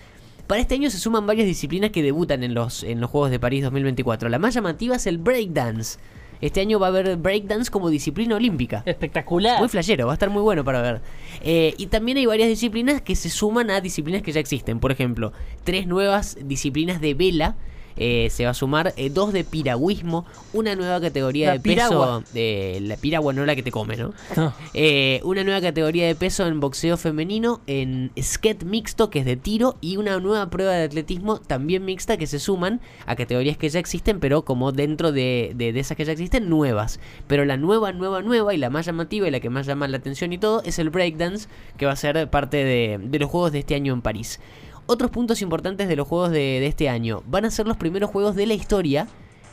Para 0.47 0.61
este 0.61 0.75
año 0.75 0.91
se 0.91 0.99
suman 0.99 1.27
varias 1.27 1.47
disciplinas 1.47 1.91
que 1.91 2.03
debutan 2.03 2.43
en 2.45 2.55
los, 2.55 2.83
en 2.85 3.01
los 3.01 3.11
Juegos 3.11 3.31
de 3.31 3.41
París 3.41 3.63
2024. 3.65 4.29
La 4.29 4.39
más 4.39 4.55
llamativa 4.55 4.97
es 4.97 5.07
el 5.07 5.19
breakdance. 5.19 5.99
Este 6.43 6.61
año 6.61 6.81
va 6.81 6.89
a 6.89 6.91
haber 6.91 7.17
breakdance 7.17 7.71
como 7.71 7.89
disciplina 7.89 8.35
olímpica. 8.35 8.83
Espectacular. 8.85 9.61
Muy 9.61 9.69
flashero, 9.69 10.07
va 10.07 10.13
a 10.13 10.15
estar 10.15 10.29
muy 10.29 10.43
bueno 10.43 10.65
para 10.65 10.83
ver. 10.83 11.01
Eh, 11.41 11.73
y 11.79 11.87
también 11.87 12.19
hay 12.19 12.27
varias 12.27 12.49
disciplinas 12.49 13.01
que 13.01 13.15
se 13.15 13.31
suman 13.31 13.71
a 13.71 13.81
disciplinas 13.81 14.23
que 14.23 14.33
ya 14.33 14.41
existen. 14.41 14.81
Por 14.81 14.91
ejemplo, 14.91 15.33
tres 15.63 15.87
nuevas 15.87 16.37
disciplinas 16.43 17.01
de 17.01 17.15
vela. 17.15 17.57
Eh, 17.97 18.29
se 18.31 18.45
va 18.45 18.51
a 18.51 18.55
sumar 18.55 18.93
eh, 18.97 19.11
dos 19.11 19.33
de 19.33 19.45
piragüismo, 19.45 20.25
una 20.53 20.75
nueva 20.75 21.01
categoría 21.01 21.49
La 21.49 21.53
de 21.55 21.61
piragua. 21.61 22.21
peso. 22.21 22.35
De, 22.35 22.79
la 22.83 22.97
piragua 22.97 23.33
no 23.33 23.45
la 23.47 23.55
que 23.57 23.63
te 23.63 23.71
come, 23.71 23.97
¿no? 23.97 24.13
No. 24.37 24.53
Eh, 24.75 25.21
una 25.25 25.45
nueva 25.45 25.61
categoría 25.61 26.07
de 26.07 26.15
peso 26.15 26.47
en 26.47 26.61
boxeo 26.61 26.97
femenino, 26.97 27.61
en 27.67 28.11
skate 28.21 28.65
mixto, 28.65 29.11
que 29.11 29.21
es 29.21 29.25
de 29.25 29.37
tiro, 29.37 29.77
y 29.81 29.97
una 29.97 30.19
nueva 30.21 30.49
prueba 30.51 30.73
de 30.73 30.85
atletismo 30.85 31.39
también 31.39 31.85
mixta 31.85 32.17
que 32.17 32.27
se 32.27 32.39
suman 32.39 32.81
a 33.07 33.17
categorías 33.17 33.57
que 33.57 33.69
ya 33.69 33.79
existen, 33.79 34.21
pero 34.21 34.45
como 34.45 34.73
dentro 34.73 35.13
de, 35.13 35.53
de- 35.55 35.73
de 35.73 35.81
esas 35.81 35.97
que 35.97 36.05
ya 36.05 36.13
existen, 36.13 36.49
nuevas. 36.49 37.01
Pero 37.27 37.45
la 37.45 37.57
nueva, 37.57 37.93
nueva, 37.93 38.23
nueva, 38.23 38.55
y 38.55 38.59
la 38.59 38.71
más 38.71 38.87
llamativa 38.87 39.29
y 39.29 39.31
la 39.31 39.41
que 39.41 39.51
más 39.51 39.67
llama 39.67 39.87
la 39.89 39.99
atención 39.99 40.33
y 40.33 40.39
todo, 40.39 40.63
es 40.65 40.79
el 40.79 40.91
breakdance, 40.91 41.49
que 41.77 41.87
va 41.87 41.93
a 41.93 41.97
ser 41.97 42.29
parte 42.31 42.59
de, 42.65 42.99
de 43.03 43.19
los 43.19 43.31
Juegos 43.31 43.53
de 43.53 43.59
este 43.61 43.75
año 43.75 43.93
en 43.93 44.03
París. 44.03 44.41
Otros 44.93 45.11
puntos 45.11 45.41
importantes 45.41 45.89
de 45.89 45.97
los 45.97 46.07
Juegos 46.07 46.33
de, 46.33 46.67
este 46.67 46.91
año 46.91 47.23
van 47.27 47.47
a 47.47 47.51
ser 47.51 47.67
los 47.67 47.79
primeros 47.79 48.11
Juegos 48.11 48.37
de 48.37 48.45
la 48.45 48.53
historia, 48.53 49.09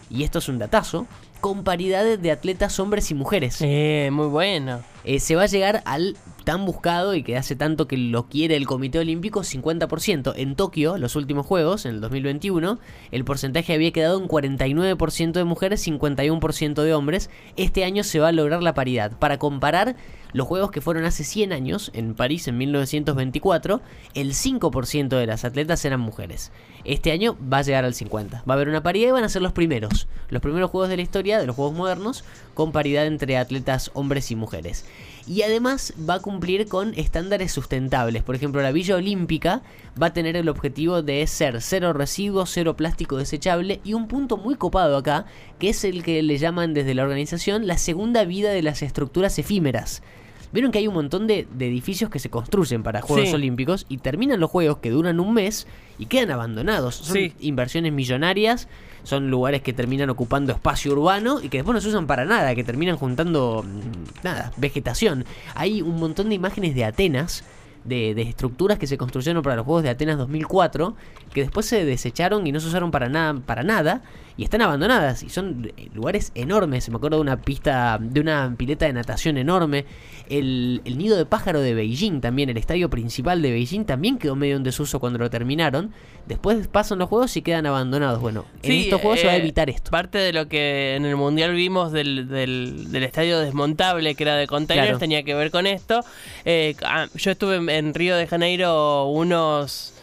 y 0.09 0.25
esto 0.25 0.39
es 0.39 0.49
un 0.49 0.59
datazo, 0.59 1.07
con 1.39 1.63
paridades 1.63 2.21
de 2.21 2.31
atletas 2.31 2.77
hombres 2.77 3.09
y 3.09 3.13
mujeres. 3.13 3.59
Eh, 3.61 4.09
muy 4.11 4.27
bueno. 4.27 4.81
Eh, 5.03 5.19
se 5.19 5.35
va 5.35 5.43
a 5.43 5.47
llegar 5.47 5.81
al 5.85 6.17
tan 6.43 6.65
buscado 6.65 7.13
y 7.13 7.23
que 7.23 7.37
hace 7.37 7.55
tanto 7.55 7.87
que 7.87 7.95
lo 7.95 8.27
quiere 8.27 8.55
el 8.55 8.65
Comité 8.65 8.99
Olímpico 8.99 9.41
50%. 9.41 10.33
En 10.35 10.55
Tokio, 10.55 10.97
los 10.97 11.15
últimos 11.15 11.45
Juegos, 11.45 11.85
en 11.85 11.95
el 11.95 12.01
2021, 12.01 12.79
el 13.11 13.23
porcentaje 13.23 13.73
había 13.73 13.91
quedado 13.91 14.19
en 14.19 14.27
49% 14.27 15.31
de 15.31 15.43
mujeres, 15.43 15.85
51% 15.87 16.81
de 16.81 16.93
hombres. 16.93 17.29
Este 17.55 17.83
año 17.83 18.03
se 18.03 18.19
va 18.19 18.29
a 18.29 18.31
lograr 18.31 18.63
la 18.63 18.73
paridad. 18.73 19.11
Para 19.19 19.37
comparar 19.37 19.95
los 20.33 20.47
Juegos 20.47 20.71
que 20.71 20.81
fueron 20.81 21.05
hace 21.05 21.23
100 21.23 21.53
años, 21.53 21.91
en 21.93 22.13
París 22.13 22.47
en 22.47 22.57
1924, 22.57 23.81
el 24.13 24.33
5% 24.33 25.09
de 25.09 25.25
las 25.25 25.45
atletas 25.45 25.83
eran 25.85 25.99
mujeres. 25.99 26.51
Este 26.83 27.11
año 27.11 27.37
va 27.41 27.59
a 27.59 27.61
llegar 27.61 27.85
al 27.85 27.93
50%. 27.93 28.31
Va 28.31 28.41
a 28.47 28.53
haber 28.53 28.69
una 28.69 28.83
paridad 28.83 29.09
y 29.09 29.11
van 29.11 29.23
a 29.23 29.29
ser 29.29 29.41
los 29.41 29.53
primeros. 29.53 30.07
Los 30.29 30.41
primeros 30.41 30.69
Juegos 30.71 30.89
de 30.89 30.97
la 30.97 31.01
historia, 31.01 31.39
de 31.39 31.47
los 31.47 31.55
Juegos 31.55 31.75
modernos, 31.75 32.23
con 32.59 32.73
paridad 32.73 33.07
entre 33.07 33.37
atletas 33.37 33.89
hombres 33.93 34.31
y 34.31 34.35
mujeres. 34.35 34.83
Y 35.25 35.43
además 35.43 35.93
va 35.97 36.15
a 36.15 36.19
cumplir 36.19 36.67
con 36.67 36.93
estándares 36.95 37.53
sustentables. 37.53 38.21
Por 38.21 38.35
ejemplo, 38.35 38.61
la 38.61 38.73
Villa 38.73 38.97
Olímpica 38.97 39.61
va 40.01 40.07
a 40.07 40.13
tener 40.13 40.35
el 40.35 40.49
objetivo 40.49 41.01
de 41.01 41.25
ser 41.25 41.61
cero 41.61 41.93
residuos, 41.93 42.49
cero 42.49 42.75
plástico 42.75 43.15
desechable 43.15 43.79
y 43.85 43.93
un 43.93 44.09
punto 44.09 44.35
muy 44.35 44.55
copado 44.55 44.97
acá, 44.97 45.25
que 45.57 45.69
es 45.69 45.85
el 45.85 46.03
que 46.03 46.21
le 46.21 46.37
llaman 46.37 46.73
desde 46.73 46.95
la 46.95 47.03
organización 47.03 47.65
la 47.65 47.77
segunda 47.77 48.25
vida 48.25 48.49
de 48.51 48.61
las 48.61 48.81
estructuras 48.81 49.39
efímeras. 49.39 50.03
Vieron 50.51 50.71
que 50.71 50.79
hay 50.79 50.87
un 50.87 50.93
montón 50.95 51.27
de, 51.27 51.47
de 51.53 51.67
edificios 51.67 52.09
que 52.09 52.19
se 52.19 52.29
construyen 52.29 52.81
para 52.83 53.01
Juegos 53.01 53.29
Sí. 53.29 53.35
Olímpicos 53.35 53.85
y 53.89 53.97
terminan 53.97 54.39
los 54.39 54.49
Juegos 54.49 54.77
que 54.79 54.89
duran 54.89 55.19
un 55.19 55.33
mes 55.33 55.67
y 55.97 56.07
quedan 56.07 56.31
abandonados. 56.31 56.95
Son 56.95 57.15
Sí. 57.15 57.33
inversiones 57.39 57.93
millonarias, 57.93 58.67
son 59.03 59.29
lugares 59.29 59.61
que 59.61 59.73
terminan 59.73 60.09
ocupando 60.09 60.51
espacio 60.51 60.91
urbano 60.93 61.39
y 61.41 61.49
que 61.49 61.57
después 61.59 61.73
no 61.75 61.81
se 61.81 61.89
usan 61.89 62.07
para 62.07 62.25
nada, 62.25 62.55
que 62.55 62.63
terminan 62.63 62.97
juntando 62.97 63.63
mm, 63.65 64.23
nada, 64.23 64.51
vegetación. 64.57 65.25
Hay 65.55 65.81
un 65.81 65.99
montón 65.99 66.29
de 66.29 66.35
imágenes 66.35 66.73
de 66.75 66.85
Atenas. 66.85 67.43
De, 67.85 68.13
de 68.13 68.23
estructuras 68.23 68.77
que 68.77 68.87
se 68.87 68.97
construyeron 68.97 69.41
para 69.41 69.55
los 69.55 69.65
Juegos 69.65 69.83
de 69.83 69.89
Atenas 69.89 70.17
2004 70.17 70.95
que 71.33 71.41
después 71.43 71.65
se 71.65 71.85
desecharon 71.85 72.45
y 72.45 72.51
no 72.51 72.59
se 72.59 72.67
usaron 72.67 72.91
para 72.91 73.07
nada 73.07 73.39
para 73.45 73.63
nada 73.63 74.01
y 74.39 74.43
están 74.45 74.61
abandonadas 74.61 75.21
y 75.21 75.27
son 75.29 75.69
eh, 75.75 75.89
lugares 75.93 76.31
enormes. 76.33 76.87
Me 76.89 76.95
acuerdo 76.95 77.17
de 77.17 77.21
una 77.23 77.41
pista 77.41 77.97
de 77.99 78.21
una 78.21 78.55
pileta 78.57 78.85
de 78.85 78.93
natación 78.93 79.37
enorme. 79.37 79.83
El, 80.29 80.81
el 80.85 80.97
nido 80.97 81.17
de 81.17 81.25
pájaro 81.25 81.59
de 81.59 81.73
Beijing 81.73 82.21
también 82.21 82.49
el 82.49 82.55
estadio 82.55 82.89
principal 82.89 83.41
de 83.41 83.51
Beijing 83.51 83.83
también 83.83 84.17
quedó 84.17 84.37
medio 84.37 84.55
en 84.55 84.63
desuso 84.63 85.01
cuando 85.01 85.19
lo 85.19 85.29
terminaron. 85.29 85.91
Después 86.25 86.69
pasan 86.69 86.99
los 86.99 87.09
juegos 87.09 87.35
y 87.35 87.41
quedan 87.41 87.65
abandonados. 87.65 88.21
Bueno 88.21 88.45
en 88.63 88.71
Sí, 88.71 88.81
estos 88.83 89.01
juegos 89.01 89.19
se 89.19 89.25
va 89.27 89.33
a 89.33 89.35
eh, 89.35 89.39
evitar 89.39 89.69
esto. 89.69 89.91
Parte 89.91 90.19
de 90.19 90.31
lo 90.31 90.47
que 90.47 90.95
en 90.95 91.03
el 91.05 91.17
Mundial 91.17 91.53
vimos 91.53 91.91
del, 91.91 92.29
del, 92.29 92.93
del 92.93 93.03
estadio 93.03 93.39
desmontable, 93.39 94.15
que 94.15 94.23
era 94.23 94.35
de 94.37 94.47
containers, 94.47 94.87
Claro. 94.87 94.99
tenía 94.99 95.23
que 95.23 95.33
ver 95.33 95.51
con 95.51 95.67
esto. 95.67 95.99
Eh, 96.45 96.75
ah, 96.85 97.07
yo 97.13 97.31
estuve 97.31 97.57
en, 97.57 97.69
en 97.69 97.93
Río 97.93 98.15
de 98.15 98.25
Janeiro 98.25 99.07
unos 99.07 99.95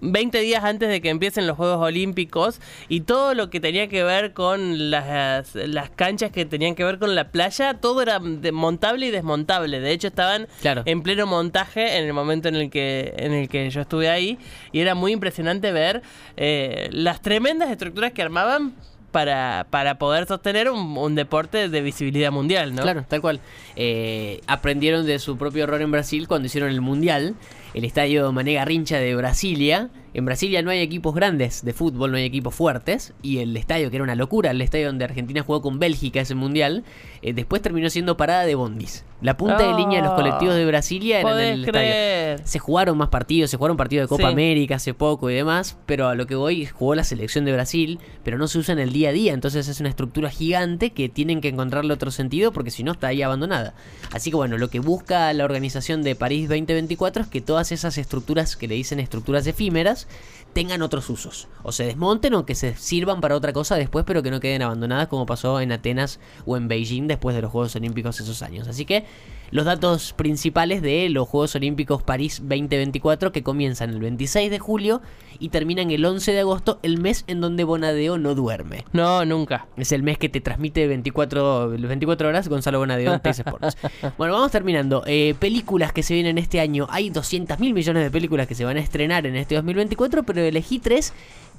20 0.00 0.38
días 0.40 0.62
antes 0.64 0.88
de 0.88 1.00
que 1.00 1.08
empiecen 1.10 1.46
los 1.46 1.56
Juegos 1.56 1.78
Olímpicos 1.78 2.60
y 2.88 3.00
todo 3.00 3.34
lo 3.34 3.50
que 3.50 3.60
tenía 3.60 3.88
que 3.88 4.04
ver 4.04 4.32
con 4.32 4.90
las, 4.90 5.54
las 5.54 5.90
canchas 5.90 6.30
que 6.30 6.44
tenían 6.44 6.74
que 6.74 6.84
ver 6.84 6.98
con 6.98 7.14
la 7.14 7.30
playa, 7.30 7.74
todo 7.74 8.00
era 8.02 8.20
montable 8.20 9.06
y 9.06 9.10
desmontable. 9.10 9.80
De 9.80 9.90
hecho, 9.92 10.08
estaban 10.08 10.46
Claro. 10.60 10.82
en 10.86 11.02
pleno 11.02 11.26
montaje 11.26 11.98
en 11.98 12.04
el 12.04 12.12
momento 12.12 12.48
en 12.48 12.54
el 12.56 12.70
que, 12.70 13.14
en 13.16 13.32
el 13.32 13.48
que 13.48 13.68
yo 13.70 13.80
estuve 13.80 14.08
ahí 14.08 14.38
y 14.72 14.80
era 14.80 14.94
muy 14.94 15.12
impresionante 15.12 15.72
ver 15.72 16.02
eh, 16.36 16.88
las 16.92 17.20
tremendas 17.20 17.70
estructuras 17.70 18.12
que 18.12 18.22
armaban 18.22 18.74
para, 19.10 19.66
para 19.68 19.98
poder 19.98 20.26
sostener 20.26 20.70
un, 20.70 20.96
un 20.96 21.14
deporte 21.14 21.68
de 21.68 21.80
visibilidad 21.82 22.32
mundial, 22.32 22.74
¿no? 22.74 22.80
Claro, 22.82 23.04
tal 23.06 23.20
cual. 23.20 23.40
Eh, 23.76 24.40
aprendieron 24.46 25.04
de 25.04 25.18
su 25.18 25.36
propio 25.36 25.64
error 25.64 25.82
en 25.82 25.90
Brasil 25.90 26.26
cuando 26.28 26.46
hicieron 26.46 26.70
el 26.70 26.80
Mundial. 26.80 27.34
El 27.74 27.84
estadio 27.84 28.30
Mané 28.32 28.54
Garrincha 28.54 28.98
de 28.98 29.14
Brasilia. 29.14 29.90
En 30.14 30.26
Brasilia 30.26 30.60
no 30.60 30.70
hay 30.70 30.80
equipos 30.80 31.14
grandes 31.14 31.64
de 31.64 31.72
fútbol, 31.72 32.10
no 32.10 32.18
hay 32.18 32.24
equipos 32.24 32.54
fuertes. 32.54 33.14
Y 33.22 33.38
el 33.38 33.56
estadio, 33.56 33.88
que 33.90 33.96
era 33.96 34.04
una 34.04 34.14
locura, 34.14 34.50
el 34.50 34.60
estadio 34.60 34.88
donde 34.88 35.06
Argentina 35.06 35.42
jugó 35.42 35.62
con 35.62 35.78
Bélgica 35.78 36.20
ese 36.20 36.34
mundial, 36.34 36.84
eh, 37.22 37.32
después 37.32 37.62
terminó 37.62 37.88
siendo 37.88 38.18
parada 38.18 38.44
de 38.44 38.54
bondis. 38.54 39.04
La 39.22 39.36
punta 39.38 39.58
de 39.58 39.72
línea 39.74 40.02
de 40.02 40.08
los 40.08 40.14
colectivos 40.16 40.54
de 40.56 40.66
Brasilia 40.66 41.20
era 41.20 41.30
en 41.48 41.60
el 41.60 41.64
creer. 41.66 42.30
estadio. 42.32 42.48
Se 42.48 42.58
jugaron 42.58 42.98
más 42.98 43.08
partidos, 43.08 43.50
se 43.50 43.56
jugaron 43.56 43.76
partidos 43.76 44.04
de 44.04 44.08
Copa 44.08 44.26
Sí. 44.26 44.32
América 44.32 44.74
hace 44.74 44.92
poco 44.94 45.30
y 45.30 45.34
demás, 45.34 45.78
pero 45.86 46.08
a 46.08 46.14
lo 46.16 46.26
que 46.26 46.34
voy 46.34 46.66
jugó 46.66 46.94
la 46.96 47.04
selección 47.04 47.44
de 47.44 47.52
Brasil, 47.52 48.00
pero 48.24 48.36
no 48.36 48.48
se 48.48 48.58
usa 48.58 48.72
en 48.72 48.80
el 48.80 48.92
día 48.92 49.10
a 49.10 49.12
día, 49.12 49.32
entonces 49.32 49.68
es 49.68 49.78
una 49.80 49.88
estructura 49.88 50.28
gigante 50.28 50.90
que 50.90 51.08
tienen 51.08 51.40
que 51.40 51.48
encontrarle 51.48 51.94
otro 51.94 52.10
sentido 52.10 52.52
porque 52.52 52.72
si 52.72 52.82
no 52.82 52.92
está 52.92 53.06
ahí 53.06 53.22
abandonada. 53.22 53.74
Así 54.10 54.30
que 54.30 54.36
bueno, 54.36 54.58
lo 54.58 54.68
que 54.68 54.80
busca 54.80 55.32
la 55.32 55.44
organización 55.44 56.02
de 56.02 56.16
París 56.16 56.48
2024 56.48 57.22
es 57.22 57.28
que 57.28 57.40
todas 57.40 57.61
esas 57.70 57.98
estructuras 57.98 58.56
que 58.56 58.66
le 58.66 58.74
dicen 58.74 58.98
estructuras 58.98 59.46
efímeras 59.46 60.08
tengan 60.52 60.82
otros 60.82 61.08
usos, 61.08 61.48
o 61.62 61.70
se 61.70 61.84
desmonten 61.84 62.34
o 62.34 62.44
que 62.44 62.54
se 62.54 62.74
sirvan 62.76 63.20
para 63.20 63.36
otra 63.36 63.52
cosa 63.52 63.76
después, 63.76 64.04
pero 64.06 64.22
que 64.22 64.30
no 64.30 64.40
queden 64.40 64.62
abandonadas 64.62 65.08
como 65.08 65.26
pasó 65.26 65.60
en 65.60 65.72
Atenas 65.72 66.18
o 66.44 66.56
en 66.56 66.68
Beijing 66.68 67.06
después 67.06 67.36
de 67.36 67.42
los 67.42 67.52
Juegos 67.52 67.76
Olímpicos 67.76 68.20
esos 68.20 68.42
años. 68.42 68.68
Así 68.68 68.84
que 68.84 69.04
los 69.52 69.66
datos 69.66 70.14
principales 70.14 70.82
de 70.82 71.08
los 71.10 71.28
Juegos 71.28 71.54
Olímpicos 71.54 72.02
París 72.02 72.40
2024 72.40 73.32
que 73.32 73.42
comienzan 73.42 73.90
el 73.90 74.00
26 74.00 74.50
de 74.50 74.58
julio 74.58 75.02
y 75.38 75.50
terminan 75.50 75.90
el 75.90 76.04
11 76.04 76.32
de 76.32 76.40
agosto, 76.40 76.80
el 76.82 76.98
mes 76.98 77.24
en 77.26 77.40
donde 77.40 77.64
Bonadeo 77.64 78.16
no 78.16 78.34
duerme. 78.34 78.84
No, 78.92 79.24
nunca. 79.24 79.66
Es 79.76 79.92
el 79.92 80.02
mes 80.02 80.16
que 80.16 80.30
te 80.30 80.40
transmite 80.40 80.86
24, 80.86 81.68
24 81.68 82.28
horas 82.28 82.48
Gonzalo 82.48 82.78
Bonadeo 82.78 83.12
en 83.12 83.20
Teis 83.20 83.38
Sports. 83.38 83.76
Bueno, 84.18 84.34
vamos 84.34 84.50
terminando. 84.50 85.02
Eh, 85.06 85.34
películas 85.38 85.92
que 85.92 86.02
se 86.02 86.14
vienen 86.14 86.38
este 86.38 86.60
año. 86.60 86.86
Hay 86.90 87.10
200 87.10 87.58
mil 87.60 87.74
millones 87.74 88.02
de 88.02 88.10
películas 88.10 88.46
que 88.46 88.54
se 88.54 88.64
van 88.64 88.76
a 88.78 88.80
estrenar 88.80 89.26
en 89.26 89.36
este 89.36 89.54
2024, 89.54 90.22
pero 90.22 90.40
elegí 90.40 90.78
tres 90.78 91.12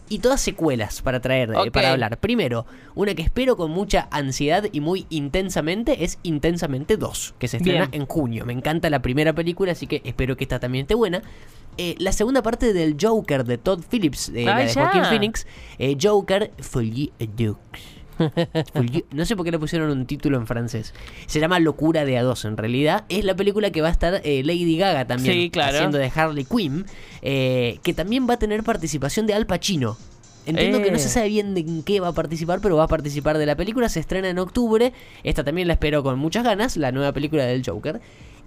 y 0.09 0.19
todas 0.19 0.41
secuelas 0.41 1.01
para 1.01 1.19
traer, 1.21 1.53
eh, 1.65 1.71
para 1.71 1.91
hablar. 1.91 2.17
Primero, 2.19 2.65
una 2.95 3.15
que 3.15 3.21
espero 3.21 3.55
con 3.57 3.71
mucha 3.71 4.07
ansiedad 4.11 4.65
y 4.71 4.79
muy 4.81 5.05
intensamente 5.09 6.03
es 6.03 6.19
Intensamente 6.23 6.97
2, 6.97 7.35
que 7.39 7.47
se 7.47 7.57
estrena 7.57 7.87
Bien. 7.87 8.01
en 8.01 8.07
junio. 8.07 8.45
Me 8.45 8.53
encanta 8.53 8.89
la 8.89 9.01
primera 9.01 9.33
película, 9.33 9.71
así 9.71 9.87
que 9.87 10.01
espero 10.05 10.35
que 10.37 10.43
esta 10.43 10.59
también 10.59 10.83
esté 10.83 10.95
buena. 10.95 11.21
Eh, 11.77 11.95
la 11.97 12.11
segunda 12.11 12.43
parte 12.43 12.71
del 12.73 12.97
Joker 13.01 13.43
de 13.45 13.57
Todd 13.57 13.81
Phillips, 13.89 14.31
de, 14.31 14.45
la 14.45 14.57
Ah, 14.57 14.59
de 14.59 14.67
ya. 14.67 14.73
Joaquin 14.83 15.05
Phoenix, 15.05 15.47
eh, 15.79 15.97
Joker 15.99 16.51
for 16.59 16.83
you 16.83 17.09
No 19.11 19.25
sé 19.25 19.35
por 19.35 19.45
qué 19.45 19.51
le 19.51 19.59
pusieron 19.59 19.89
un 19.91 20.05
título 20.05 20.37
en 20.37 20.47
francés. 20.47 20.93
Se 21.27 21.39
llama 21.39 21.59
Locura 21.59 22.05
de 22.05 22.15
A2 22.19 22.45
en 22.47 22.57
realidad. 22.57 23.05
Es 23.09 23.23
la 23.25 23.35
película 23.35 23.71
que 23.71 23.81
va 23.81 23.89
a 23.89 23.91
estar 23.91 24.21
eh, 24.23 24.43
Lady 24.43 24.77
Gaga 24.77 25.05
también 25.05 25.33
Sí, 25.35 25.49
claro. 25.49 25.75
haciendo 25.77 25.97
de 25.97 26.11
Harley 26.13 26.45
Quinn. 26.45 26.85
eh, 27.21 27.79
que 27.83 27.93
también 27.93 28.27
va 28.29 28.35
a 28.35 28.39
tener 28.39 28.63
participación 28.63 29.25
de 29.27 29.33
Al 29.33 29.45
Pacino. 29.45 29.97
Entiendo 30.45 30.81
que 30.81 30.91
no 30.91 30.97
Eh. 30.97 30.99
se 30.99 31.07
sabe 31.09 31.29
bien 31.29 31.53
de 31.53 31.61
en 31.61 31.83
qué 31.83 31.99
va 32.01 32.09
a 32.09 32.13
participar, 32.13 32.59
pero 32.61 32.75
va 32.75 32.83
a 32.83 32.87
participar 32.87 33.37
de 33.37 33.45
la 33.45 33.55
película. 33.55 33.87
Se 33.89 33.99
estrena 34.01 34.29
en 34.29 34.39
octubre. 34.39 34.91
Esta 35.23 35.43
también 35.43 35.67
la 35.67 35.73
espero 35.75 36.03
con 36.03 36.19
muchas 36.19 36.43
ganas, 36.43 36.75
la 36.77 36.91
nueva 36.91 37.13
película 37.13 37.45
del 37.45 37.63
Joker. 37.65 38.01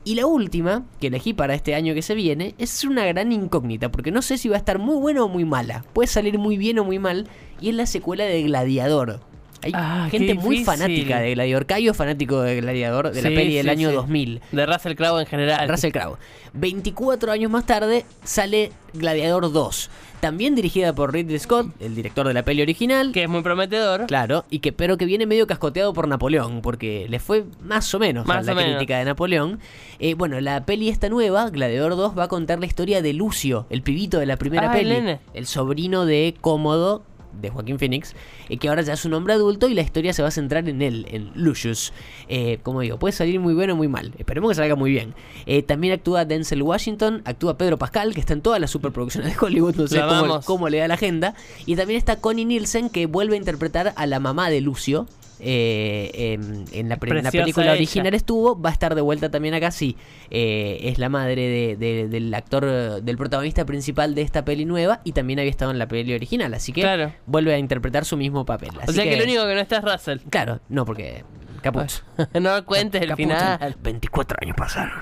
Y 0.05 0.15
la 0.15 0.27
última, 0.27 0.85
que 1.01 1.09
elegí 1.09 1.33
para 1.33 1.55
este 1.55 1.75
año 1.75 1.93
que 1.95 2.03
se 2.03 2.15
viene, 2.15 2.55
es 2.59 2.85
una 2.85 3.05
gran 3.07 3.33
incógnita, 3.33 3.91
porque 3.91 4.13
no 4.13 4.23
sé 4.23 4.39
si 4.39 4.49
va 4.49 4.55
a 4.55 4.59
estar 4.59 4.79
muy 4.79 4.97
buena 4.99 5.25
o 5.25 5.29
muy 5.29 5.45
mala. 5.45 5.85
Puede 5.95 6.07
salir 6.07 6.39
muy 6.39 6.57
bien 6.59 6.79
o 6.79 6.85
muy 6.85 6.99
mal, 7.01 7.27
y 7.61 7.71
es 7.71 7.75
la 7.75 7.87
secuela 7.87 8.23
de 8.25 8.41
Gladiador. 8.43 9.19
Hay 9.63 9.73
Ah, 9.75 10.09
gente 10.11 10.35
muy 10.35 10.65
fanática 10.65 11.19
de 11.21 11.35
Gladiador. 11.35 11.67
Cayo 11.67 11.95
fanático 11.95 12.41
de 12.43 12.61
Gladiador, 12.61 13.11
de 13.13 13.23
la 13.23 13.29
Sí, 13.31 13.35
peli 13.35 13.55
del 13.55 13.69
año 13.69 13.89
sí. 13.91 13.95
2000. 13.95 14.41
De 14.53 14.67
Russell 14.67 14.95
Crowe 14.95 15.21
en 15.21 15.27
general. 15.27 15.69
Russell 15.69 15.93
Crowe. 15.93 16.19
24 16.53 17.33
años 17.33 17.51
más 17.51 17.67
tarde 17.67 18.05
sale 18.25 18.73
Gladiador 18.95 19.53
2. 19.53 19.91
También 20.21 20.55
dirigida 20.55 20.95
por 20.95 21.13
Ridley 21.13 21.39
Scott, 21.39 21.67
el 21.79 21.95
director 21.95 22.27
de 22.27 22.33
la 22.33 22.43
peli 22.43 22.63
original. 22.63 23.13
Que 23.13 23.25
es 23.25 23.29
muy 23.29 23.43
prometedor. 23.43 24.07
Claro, 24.07 24.45
y 24.51 24.61
que 24.61 24.73
pero 24.73 24.97
que 24.97 25.05
viene 25.05 25.27
medio 25.27 25.47
cascoteado 25.47 25.93
por 25.93 26.09
Napoleón, 26.09 26.63
porque 26.63 27.07
le 27.09 27.19
fue 27.19 27.45
más 27.63 27.93
o 27.95 27.99
menos 27.99 28.27
Más 28.27 28.47
la 28.47 28.53
o 28.53 28.55
menos. 28.55 28.73
crítica 28.77 28.99
de 28.99 29.05
Napoleón. 29.05 29.61
Eh, 29.99 30.15
bueno, 30.15 30.41
la 30.41 30.65
peli 30.65 30.89
esta 30.89 31.09
nueva, 31.11 31.51
Gladiador 31.51 31.97
2, 31.97 32.19
va 32.19 32.25
a 32.25 32.29
contar 32.29 32.59
la 32.61 32.67
historia 32.67 33.03
de 33.03 33.13
Lucio, 33.13 33.67
el 33.69 33.83
pibito 33.83 34.19
de 34.19 34.27
la 34.27 34.37
primera 34.39 34.71
Ah, 34.71 34.79
el 34.79 34.87
peli, 34.89 34.95
nene. 35.01 35.21
el 35.35 35.47
sobrino 35.47 36.07
de 36.07 36.35
Cómodo 36.41 37.03
de 37.41 37.51
Joaquín 37.51 37.79
Phoenix, 37.79 38.15
eh, 38.49 38.59
que 38.59 38.69
ahora 38.69 38.83
ya 38.83 38.95
es 38.95 39.05
un 39.05 39.15
hombre 39.15 39.35
adulto 39.35 39.69
y 39.69 39.75
la 39.75 39.83
historia 39.83 40.13
se 40.13 40.23
va 40.23 40.29
a 40.29 40.31
centrar 40.31 40.69
en 40.69 40.83
él, 40.83 41.07
en 41.11 41.31
Lucius. 41.35 41.93
Eh, 42.29 42.59
como 42.63 42.81
digo, 42.81 42.99
puede 42.99 43.13
salir 43.13 43.41
muy 43.41 43.55
bueno 43.55 43.75
o 43.75 43.77
muy 43.77 43.89
mal. 43.89 44.13
Esperemos 44.19 44.51
que 44.51 44.55
salga 44.55 44.75
muy 44.75 44.91
bien. 44.91 45.15
Eh, 45.47 45.63
también 45.63 45.95
actúa 45.95 46.25
Denzel 46.25 46.63
Washington, 46.63 47.23
actúa 47.25 47.59
Pedro 47.59 47.79
Pascal, 47.79 48.15
que 48.15 48.21
está 48.21 48.33
en 48.33 48.43
todas 48.43 48.61
las 48.61 48.71
superproducciones 48.71 49.35
de 49.35 49.47
Hollywood, 49.47 49.77
no 49.77 49.87
sé 49.87 50.01
cómo, 50.01 50.41
cómo 50.43 50.69
le 50.69 50.79
da 50.79 50.89
la 50.89 50.95
agenda. 50.95 51.35
Y 51.67 51.77
también 51.77 51.99
está 51.99 52.17
Connie 52.17 52.45
Nielsen, 52.45 52.91
que 52.91 53.07
vuelve 53.07 53.35
a 53.35 53.39
interpretar 53.39 53.93
a 53.97 54.07
la 54.07 54.21
mamá 54.21 54.51
de 54.51 54.61
Lucio. 54.61 55.07
Eh, 55.41 56.11
em, 56.15 56.65
en, 56.73 56.89
la, 56.89 56.99
en 57.01 57.23
la 57.25 57.31
película 57.31 57.67
ella. 57.67 57.73
original 57.75 58.15
estuvo, 58.15 58.61
va 58.61 58.71
a 58.71 58.73
estar 58.73 58.95
de 58.95 59.01
vuelta 59.01 59.31
también 59.31 59.55
acá, 59.55 59.71
sí. 59.71 59.97
Eh, 60.31 60.79
es 60.83 60.99
la 60.99 61.09
madre 61.09 61.43
de- 61.49 61.77
de- 61.77 62.09
del 62.09 62.33
actor, 62.35 63.03
del 63.03 63.17
protagonista 63.17 63.65
principal 63.65 64.15
de 64.15 64.23
esta 64.23 64.45
peli 64.45 64.65
nueva 64.65 65.01
y 65.05 65.13
también 65.13 65.39
había 65.39 65.51
estado 65.51 65.71
en 65.71 65.79
la 65.79 65.89
peli 65.89 66.15
original, 66.15 66.53
así 66.55 66.73
que 66.73 66.81
Claro. 66.83 67.13
vuelve 67.27 67.55
a 67.55 67.59
interpretar 67.59 68.05
su 68.05 68.17
mismo 68.17 68.45
papel. 68.45 68.71
O 68.87 68.93
sea 68.93 69.05
que, 69.05 69.17
lo 69.17 69.25
único 69.25 69.47
que 69.47 69.55
no 69.55 69.61
está 69.61 69.79
es 69.79 69.85
Russell. 69.85 70.19
Claro, 70.31 70.61
no, 70.69 70.85
porque... 70.85 71.25
Caput. 71.63 71.91
no 72.41 72.65
cuentes 72.65 73.03
el 73.03 73.09
Caput, 73.09 73.25
final. 73.25 73.77
24 73.83 74.39
años 74.41 74.57
pasaron. 74.57 74.93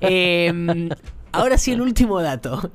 Eh, 0.00 0.88
ahora 1.32 1.58
sí, 1.58 1.72
el 1.72 1.80
último 1.80 2.20
dato. 2.22 2.70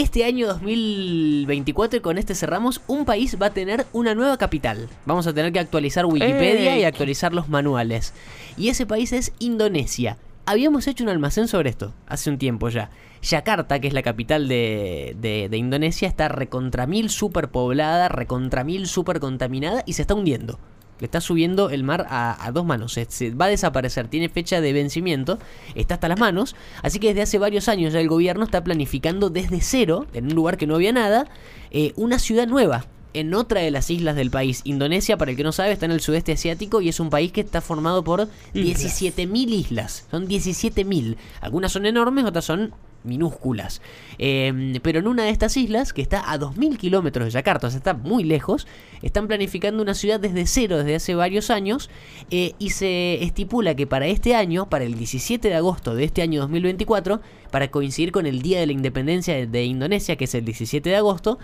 Este 0.00 0.24
año 0.24 0.46
2024, 0.46 1.98
y 1.98 2.00
con 2.00 2.18
este 2.18 2.36
cerramos, 2.36 2.80
un 2.86 3.04
país 3.04 3.36
va 3.42 3.46
a 3.46 3.50
tener 3.52 3.84
una 3.92 4.14
nueva 4.14 4.38
capital. 4.38 4.88
Vamos 5.06 5.26
a 5.26 5.32
tener 5.34 5.52
que 5.52 5.58
actualizar 5.58 6.06
Wikipedia 6.06 6.76
¡Ey! 6.76 6.82
y 6.82 6.84
actualizar 6.84 7.32
los 7.34 7.48
manuales. 7.48 8.14
Y 8.56 8.68
ese 8.68 8.86
país 8.86 9.12
es 9.12 9.32
Indonesia. 9.40 10.16
Habíamos 10.46 10.86
hecho 10.86 11.02
un 11.02 11.10
almacén 11.10 11.48
sobre 11.48 11.70
esto 11.70 11.94
hace 12.06 12.30
un 12.30 12.38
tiempo 12.38 12.68
ya. 12.68 12.90
Yakarta, 13.22 13.80
que 13.80 13.88
es 13.88 13.92
la 13.92 14.02
capital 14.02 14.46
de, 14.46 15.16
de- 15.20 15.48
de 15.50 15.56
Indonesia, 15.56 16.06
está 16.06 16.28
recontra 16.28 16.86
mil 16.86 17.10
superpoblada, 17.10 18.08
recontra 18.08 18.62
mil 18.62 18.86
super 18.86 19.18
contaminada 19.18 19.82
y 19.84 19.94
se 19.94 20.02
está 20.02 20.14
hundiendo. 20.14 20.60
Le 21.00 21.04
está 21.04 21.20
subiendo 21.20 21.70
el 21.70 21.84
mar 21.84 22.06
a, 22.10 22.44
a 22.44 22.52
dos 22.52 22.64
manos. 22.64 22.92
Se, 22.92 23.06
se 23.08 23.30
va 23.30 23.46
a 23.46 23.48
desaparecer. 23.48 24.08
Tiene 24.08 24.28
fecha 24.28 24.60
de 24.60 24.72
vencimiento. 24.72 25.38
Está 25.74 25.94
hasta 25.94 26.08
las 26.08 26.18
manos. 26.18 26.56
Así 26.82 26.98
que 26.98 27.08
desde 27.08 27.22
hace 27.22 27.38
varios 27.38 27.68
años 27.68 27.92
ya 27.92 28.00
el 28.00 28.08
gobierno 28.08 28.44
está 28.44 28.64
planificando 28.64 29.30
desde 29.30 29.60
cero, 29.60 30.06
en 30.12 30.26
un 30.26 30.34
lugar 30.34 30.56
que 30.56 30.66
no 30.66 30.74
había 30.74 30.92
nada, 30.92 31.28
eh, 31.70 31.92
una 31.96 32.18
ciudad 32.18 32.46
nueva. 32.46 32.86
En 33.14 33.34
otra 33.34 33.62
de 33.62 33.70
las 33.70 33.90
islas 33.90 34.16
del 34.16 34.30
país. 34.30 34.60
Indonesia, 34.64 35.16
para 35.16 35.30
el 35.30 35.36
que 35.36 35.42
no 35.42 35.50
sabe, 35.50 35.72
está 35.72 35.86
en 35.86 35.92
el 35.92 36.00
sudeste 36.00 36.32
asiático 36.32 36.82
y 36.82 36.90
es 36.90 37.00
un 37.00 37.08
país 37.08 37.32
que 37.32 37.40
está 37.40 37.60
formado 37.60 38.04
por 38.04 38.28
17.000 38.54 39.48
islas. 39.48 40.06
Son 40.10 40.28
17.000. 40.28 41.16
Algunas 41.40 41.72
son 41.72 41.86
enormes, 41.86 42.26
otras 42.26 42.44
son 42.44 42.74
minúsculas. 43.04 43.80
Eh, 44.18 44.78
pero 44.82 44.98
en 44.98 45.06
una 45.06 45.24
de 45.24 45.30
estas 45.30 45.56
islas, 45.56 45.92
que 45.92 46.02
está 46.02 46.30
a 46.30 46.38
2.000 46.38 46.76
kilómetros 46.76 47.26
de 47.26 47.30
Yakarta, 47.30 47.68
o 47.68 47.70
sea, 47.70 47.78
está 47.78 47.94
muy 47.94 48.24
lejos, 48.24 48.66
están 49.02 49.28
planificando 49.28 49.82
una 49.82 49.94
ciudad 49.94 50.20
desde 50.20 50.46
cero 50.46 50.78
desde 50.78 50.96
hace 50.96 51.14
varios 51.14 51.50
años 51.50 51.90
eh, 52.30 52.52
y 52.58 52.70
se 52.70 53.22
estipula 53.22 53.74
que 53.74 53.86
para 53.86 54.06
este 54.06 54.34
año, 54.34 54.68
para 54.68 54.84
el 54.84 54.96
17 54.96 55.48
de 55.48 55.54
agosto 55.54 55.94
de 55.94 56.04
este 56.04 56.22
año 56.22 56.40
2024, 56.40 57.20
para 57.50 57.70
coincidir 57.70 58.12
con 58.12 58.26
el 58.26 58.42
Día 58.42 58.60
de 58.60 58.66
la 58.66 58.72
Independencia 58.72 59.34
de, 59.34 59.46
de 59.46 59.64
Indonesia, 59.64 60.16
que 60.16 60.24
es 60.24 60.34
el 60.34 60.44
17 60.44 60.88
de 60.88 60.96
agosto, 60.96 61.38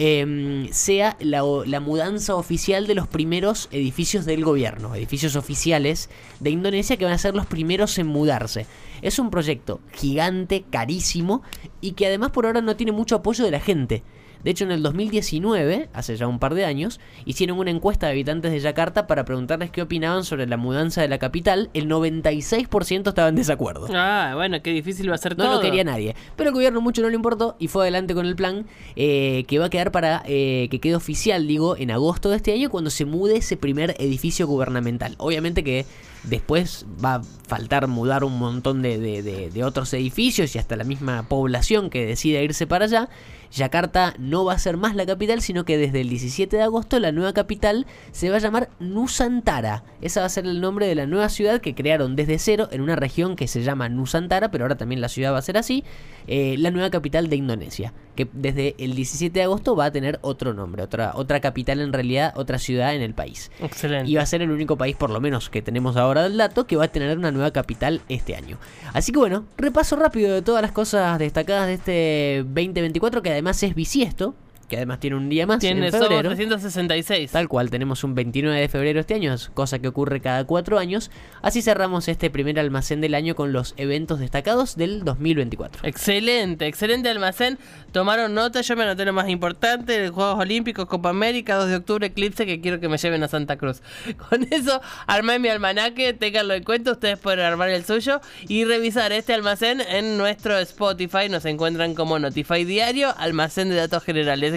eh, 0.00 0.68
sea 0.70 1.16
la, 1.18 1.42
la 1.66 1.80
mudanza 1.80 2.36
oficial 2.36 2.86
de 2.86 2.94
los 2.94 3.08
primeros 3.08 3.68
edificios 3.72 4.24
del 4.24 4.44
gobierno, 4.44 4.94
edificios 4.94 5.34
oficiales 5.34 6.08
de 6.38 6.50
Indonesia 6.50 6.96
que 6.96 7.04
van 7.04 7.14
a 7.14 7.18
ser 7.18 7.34
los 7.34 7.46
primeros 7.46 7.98
en 7.98 8.06
mudarse. 8.06 8.66
Es 9.02 9.18
un 9.18 9.30
proyecto 9.30 9.80
gigante, 9.92 10.64
carísimo 10.70 11.42
y 11.80 11.92
que 11.92 12.06
además 12.06 12.30
por 12.30 12.46
ahora 12.46 12.60
no 12.60 12.76
tiene 12.76 12.92
mucho 12.92 13.16
apoyo 13.16 13.44
de 13.44 13.50
la 13.50 13.58
gente. 13.58 14.04
De 14.44 14.50
hecho, 14.50 14.64
en 14.64 14.70
el 14.70 14.82
2019, 14.82 15.88
hace 15.92 16.16
ya 16.16 16.26
un 16.28 16.38
par 16.38 16.54
de 16.54 16.64
años, 16.64 17.00
hicieron 17.24 17.58
una 17.58 17.70
encuesta 17.70 18.06
de 18.06 18.12
habitantes 18.12 18.52
de 18.52 18.60
Yakarta 18.60 19.06
para 19.06 19.24
preguntarles 19.24 19.70
qué 19.70 19.82
opinaban 19.82 20.24
sobre 20.24 20.46
la 20.46 20.56
mudanza 20.56 21.00
de 21.02 21.08
la 21.08 21.18
capital. 21.18 21.70
El 21.74 21.88
96% 21.88 23.08
estaba 23.08 23.28
en 23.28 23.34
desacuerdo. 23.36 23.86
Ah, 23.92 24.32
bueno, 24.34 24.62
qué 24.62 24.70
difícil 24.70 25.10
va 25.10 25.14
a 25.14 25.18
ser 25.18 25.36
No 25.36 25.44
todo. 25.44 25.54
lo 25.56 25.60
quería 25.60 25.84
nadie. 25.84 26.14
Pero 26.36 26.50
el 26.50 26.54
gobierno 26.54 26.80
mucho 26.80 27.02
no 27.02 27.08
le 27.08 27.16
importó 27.16 27.56
y 27.58 27.68
fue 27.68 27.82
adelante 27.84 28.14
con 28.14 28.26
el 28.26 28.36
plan 28.36 28.66
eh, 28.96 29.44
que 29.48 29.58
va 29.58 29.66
a 29.66 29.70
quedar 29.70 29.92
para 29.92 30.22
eh, 30.26 30.68
que 30.70 30.80
quede 30.80 30.94
oficial, 30.94 31.46
digo, 31.46 31.76
en 31.76 31.90
agosto 31.90 32.30
de 32.30 32.36
este 32.36 32.52
año 32.52 32.70
cuando 32.70 32.90
se 32.90 33.04
mude 33.04 33.36
ese 33.38 33.56
primer 33.56 33.94
edificio 33.98 34.46
gubernamental. 34.46 35.14
Obviamente 35.18 35.64
que 35.64 35.84
después 36.24 36.86
va 37.04 37.16
a 37.16 37.22
faltar 37.22 37.86
mudar 37.88 38.24
un 38.24 38.38
montón 38.38 38.82
de, 38.82 38.98
de- 38.98 39.22
de- 39.22 39.50
de 39.50 39.64
otros 39.64 39.92
edificios 39.94 40.54
y 40.54 40.58
hasta 40.58 40.76
la 40.76 40.84
misma 40.84 41.22
población 41.28 41.90
que 41.90 42.04
decida 42.06 42.40
irse 42.42 42.66
para 42.66 42.84
allá. 42.86 43.08
Yakarta 43.50 44.14
no 44.18 44.44
va 44.44 44.52
a 44.52 44.58
ser 44.58 44.76
más 44.76 44.94
la 44.94 45.06
capital, 45.06 45.40
sino 45.40 45.64
que 45.64 45.78
desde 45.78 46.02
el 46.02 46.10
17 46.10 46.54
de 46.54 46.62
agosto 46.62 47.00
la 47.00 47.12
nueva 47.12 47.32
capital 47.32 47.86
se 48.12 48.28
va 48.28 48.36
a 48.36 48.40
llamar 48.40 48.68
Nusantara. 48.78 49.84
Ese 50.02 50.20
va 50.20 50.26
a 50.26 50.28
ser 50.28 50.44
el 50.44 50.60
nombre 50.60 50.86
de 50.86 50.94
la 50.94 51.06
nueva 51.06 51.30
ciudad 51.30 51.60
que 51.62 51.74
crearon 51.74 52.14
desde 52.14 52.38
cero 52.38 52.68
en 52.72 52.82
una 52.82 52.94
región 52.94 53.36
que 53.36 53.48
se 53.48 53.62
llama 53.62 53.88
Nusantara, 53.88 54.50
pero 54.50 54.64
ahora 54.64 54.76
también 54.76 55.00
la 55.00 55.08
ciudad 55.08 55.32
va 55.32 55.38
a 55.38 55.42
ser 55.42 55.56
así. 55.56 55.82
Eh, 56.26 56.56
la 56.58 56.70
nueva 56.70 56.90
capital 56.90 57.30
de 57.30 57.36
Indonesia, 57.36 57.94
que 58.16 58.28
desde 58.34 58.74
el 58.78 58.94
17 58.94 59.32
de 59.38 59.44
agosto 59.44 59.74
va 59.74 59.86
a 59.86 59.92
tener 59.92 60.18
otro 60.20 60.52
nombre, 60.52 60.82
otra, 60.82 61.12
otra 61.14 61.40
capital 61.40 61.80
en 61.80 61.94
realidad, 61.94 62.34
otra 62.36 62.58
ciudad 62.58 62.94
en 62.94 63.00
el 63.00 63.14
país. 63.14 63.50
Excelente. 63.60 64.10
Y 64.10 64.16
va 64.16 64.22
a 64.22 64.26
ser 64.26 64.42
el 64.42 64.50
único 64.50 64.76
país, 64.76 64.94
por 64.94 65.08
lo 65.08 65.22
menos 65.22 65.48
que 65.48 65.62
tenemos 65.62 65.96
ahora 65.96 66.07
del 66.16 66.36
dato, 66.36 66.66
que 66.66 66.76
va 66.76 66.84
a 66.84 66.88
tener 66.88 67.18
una 67.18 67.30
nueva 67.30 67.50
capital 67.50 68.00
este 68.08 68.34
año. 68.34 68.58
Así 68.94 69.12
que 69.12 69.18
bueno, 69.18 69.44
repaso 69.56 69.96
rápido 69.96 70.32
de 70.32 70.42
todas 70.42 70.62
las 70.62 70.72
cosas 70.72 71.18
destacadas 71.18 71.66
de 71.66 71.74
este 71.74 72.44
2024, 72.44 73.22
que 73.22 73.30
además 73.30 73.62
es 73.62 73.74
bisiesto, 73.74 74.34
que 74.68 74.76
además 74.76 75.00
tiene 75.00 75.16
un 75.16 75.28
día 75.28 75.46
más 75.46 75.58
Tiene 75.58 75.86
en 75.86 75.92
febrero. 75.92 76.28
366. 76.28 77.30
Tal 77.30 77.48
cual, 77.48 77.70
tenemos 77.70 78.04
un 78.04 78.14
29 78.14 78.60
de 78.60 78.68
febrero 78.68 79.00
este 79.00 79.14
año, 79.14 79.34
cosa 79.54 79.78
que 79.78 79.88
ocurre 79.88 80.20
cada 80.20 80.44
cuatro 80.44 80.78
años. 80.78 81.10
Así 81.42 81.62
cerramos 81.62 82.08
este 82.08 82.30
primer 82.30 82.58
almacén 82.58 83.00
del 83.00 83.14
año 83.14 83.34
con 83.34 83.52
los 83.52 83.74
eventos 83.76 84.20
destacados 84.20 84.76
del 84.76 85.04
2024. 85.04 85.86
Excelente, 85.88 86.66
excelente 86.66 87.08
almacén. 87.08 87.58
Tomaron 87.92 88.34
nota, 88.34 88.60
yo 88.60 88.76
me 88.76 88.82
anoté 88.82 89.04
lo 89.04 89.12
más 89.12 89.28
importante, 89.28 90.10
Juegos 90.10 90.38
Olímpicos, 90.38 90.86
Copa 90.86 91.08
América, 91.08 91.56
2 91.56 91.68
de 91.68 91.76
octubre, 91.76 92.06
Eclipse, 92.06 92.46
que 92.46 92.60
quiero 92.60 92.80
que 92.80 92.88
me 92.88 92.98
lleven 92.98 93.22
a 93.22 93.28
Santa 93.28 93.56
Cruz. 93.56 93.82
Con 94.28 94.46
eso 94.50 94.80
armé 95.06 95.38
mi 95.38 95.48
almanaque, 95.48 96.12
ténganlo 96.12 96.54
en 96.54 96.64
cuenta, 96.64 96.92
ustedes 96.92 97.18
pueden 97.18 97.40
armar 97.40 97.70
el 97.70 97.84
suyo 97.84 98.20
y 98.46 98.64
revisar 98.64 99.12
este 99.12 99.32
almacén 99.32 99.80
en 99.80 100.18
nuestro 100.18 100.58
Spotify. 100.58 101.28
Nos 101.30 101.44
encuentran 101.46 101.94
como 101.94 102.18
Notify 102.18 102.64
Diario, 102.64 103.14
almacén 103.16 103.70
de 103.70 103.76
datos 103.76 104.04
generales. 104.04 104.52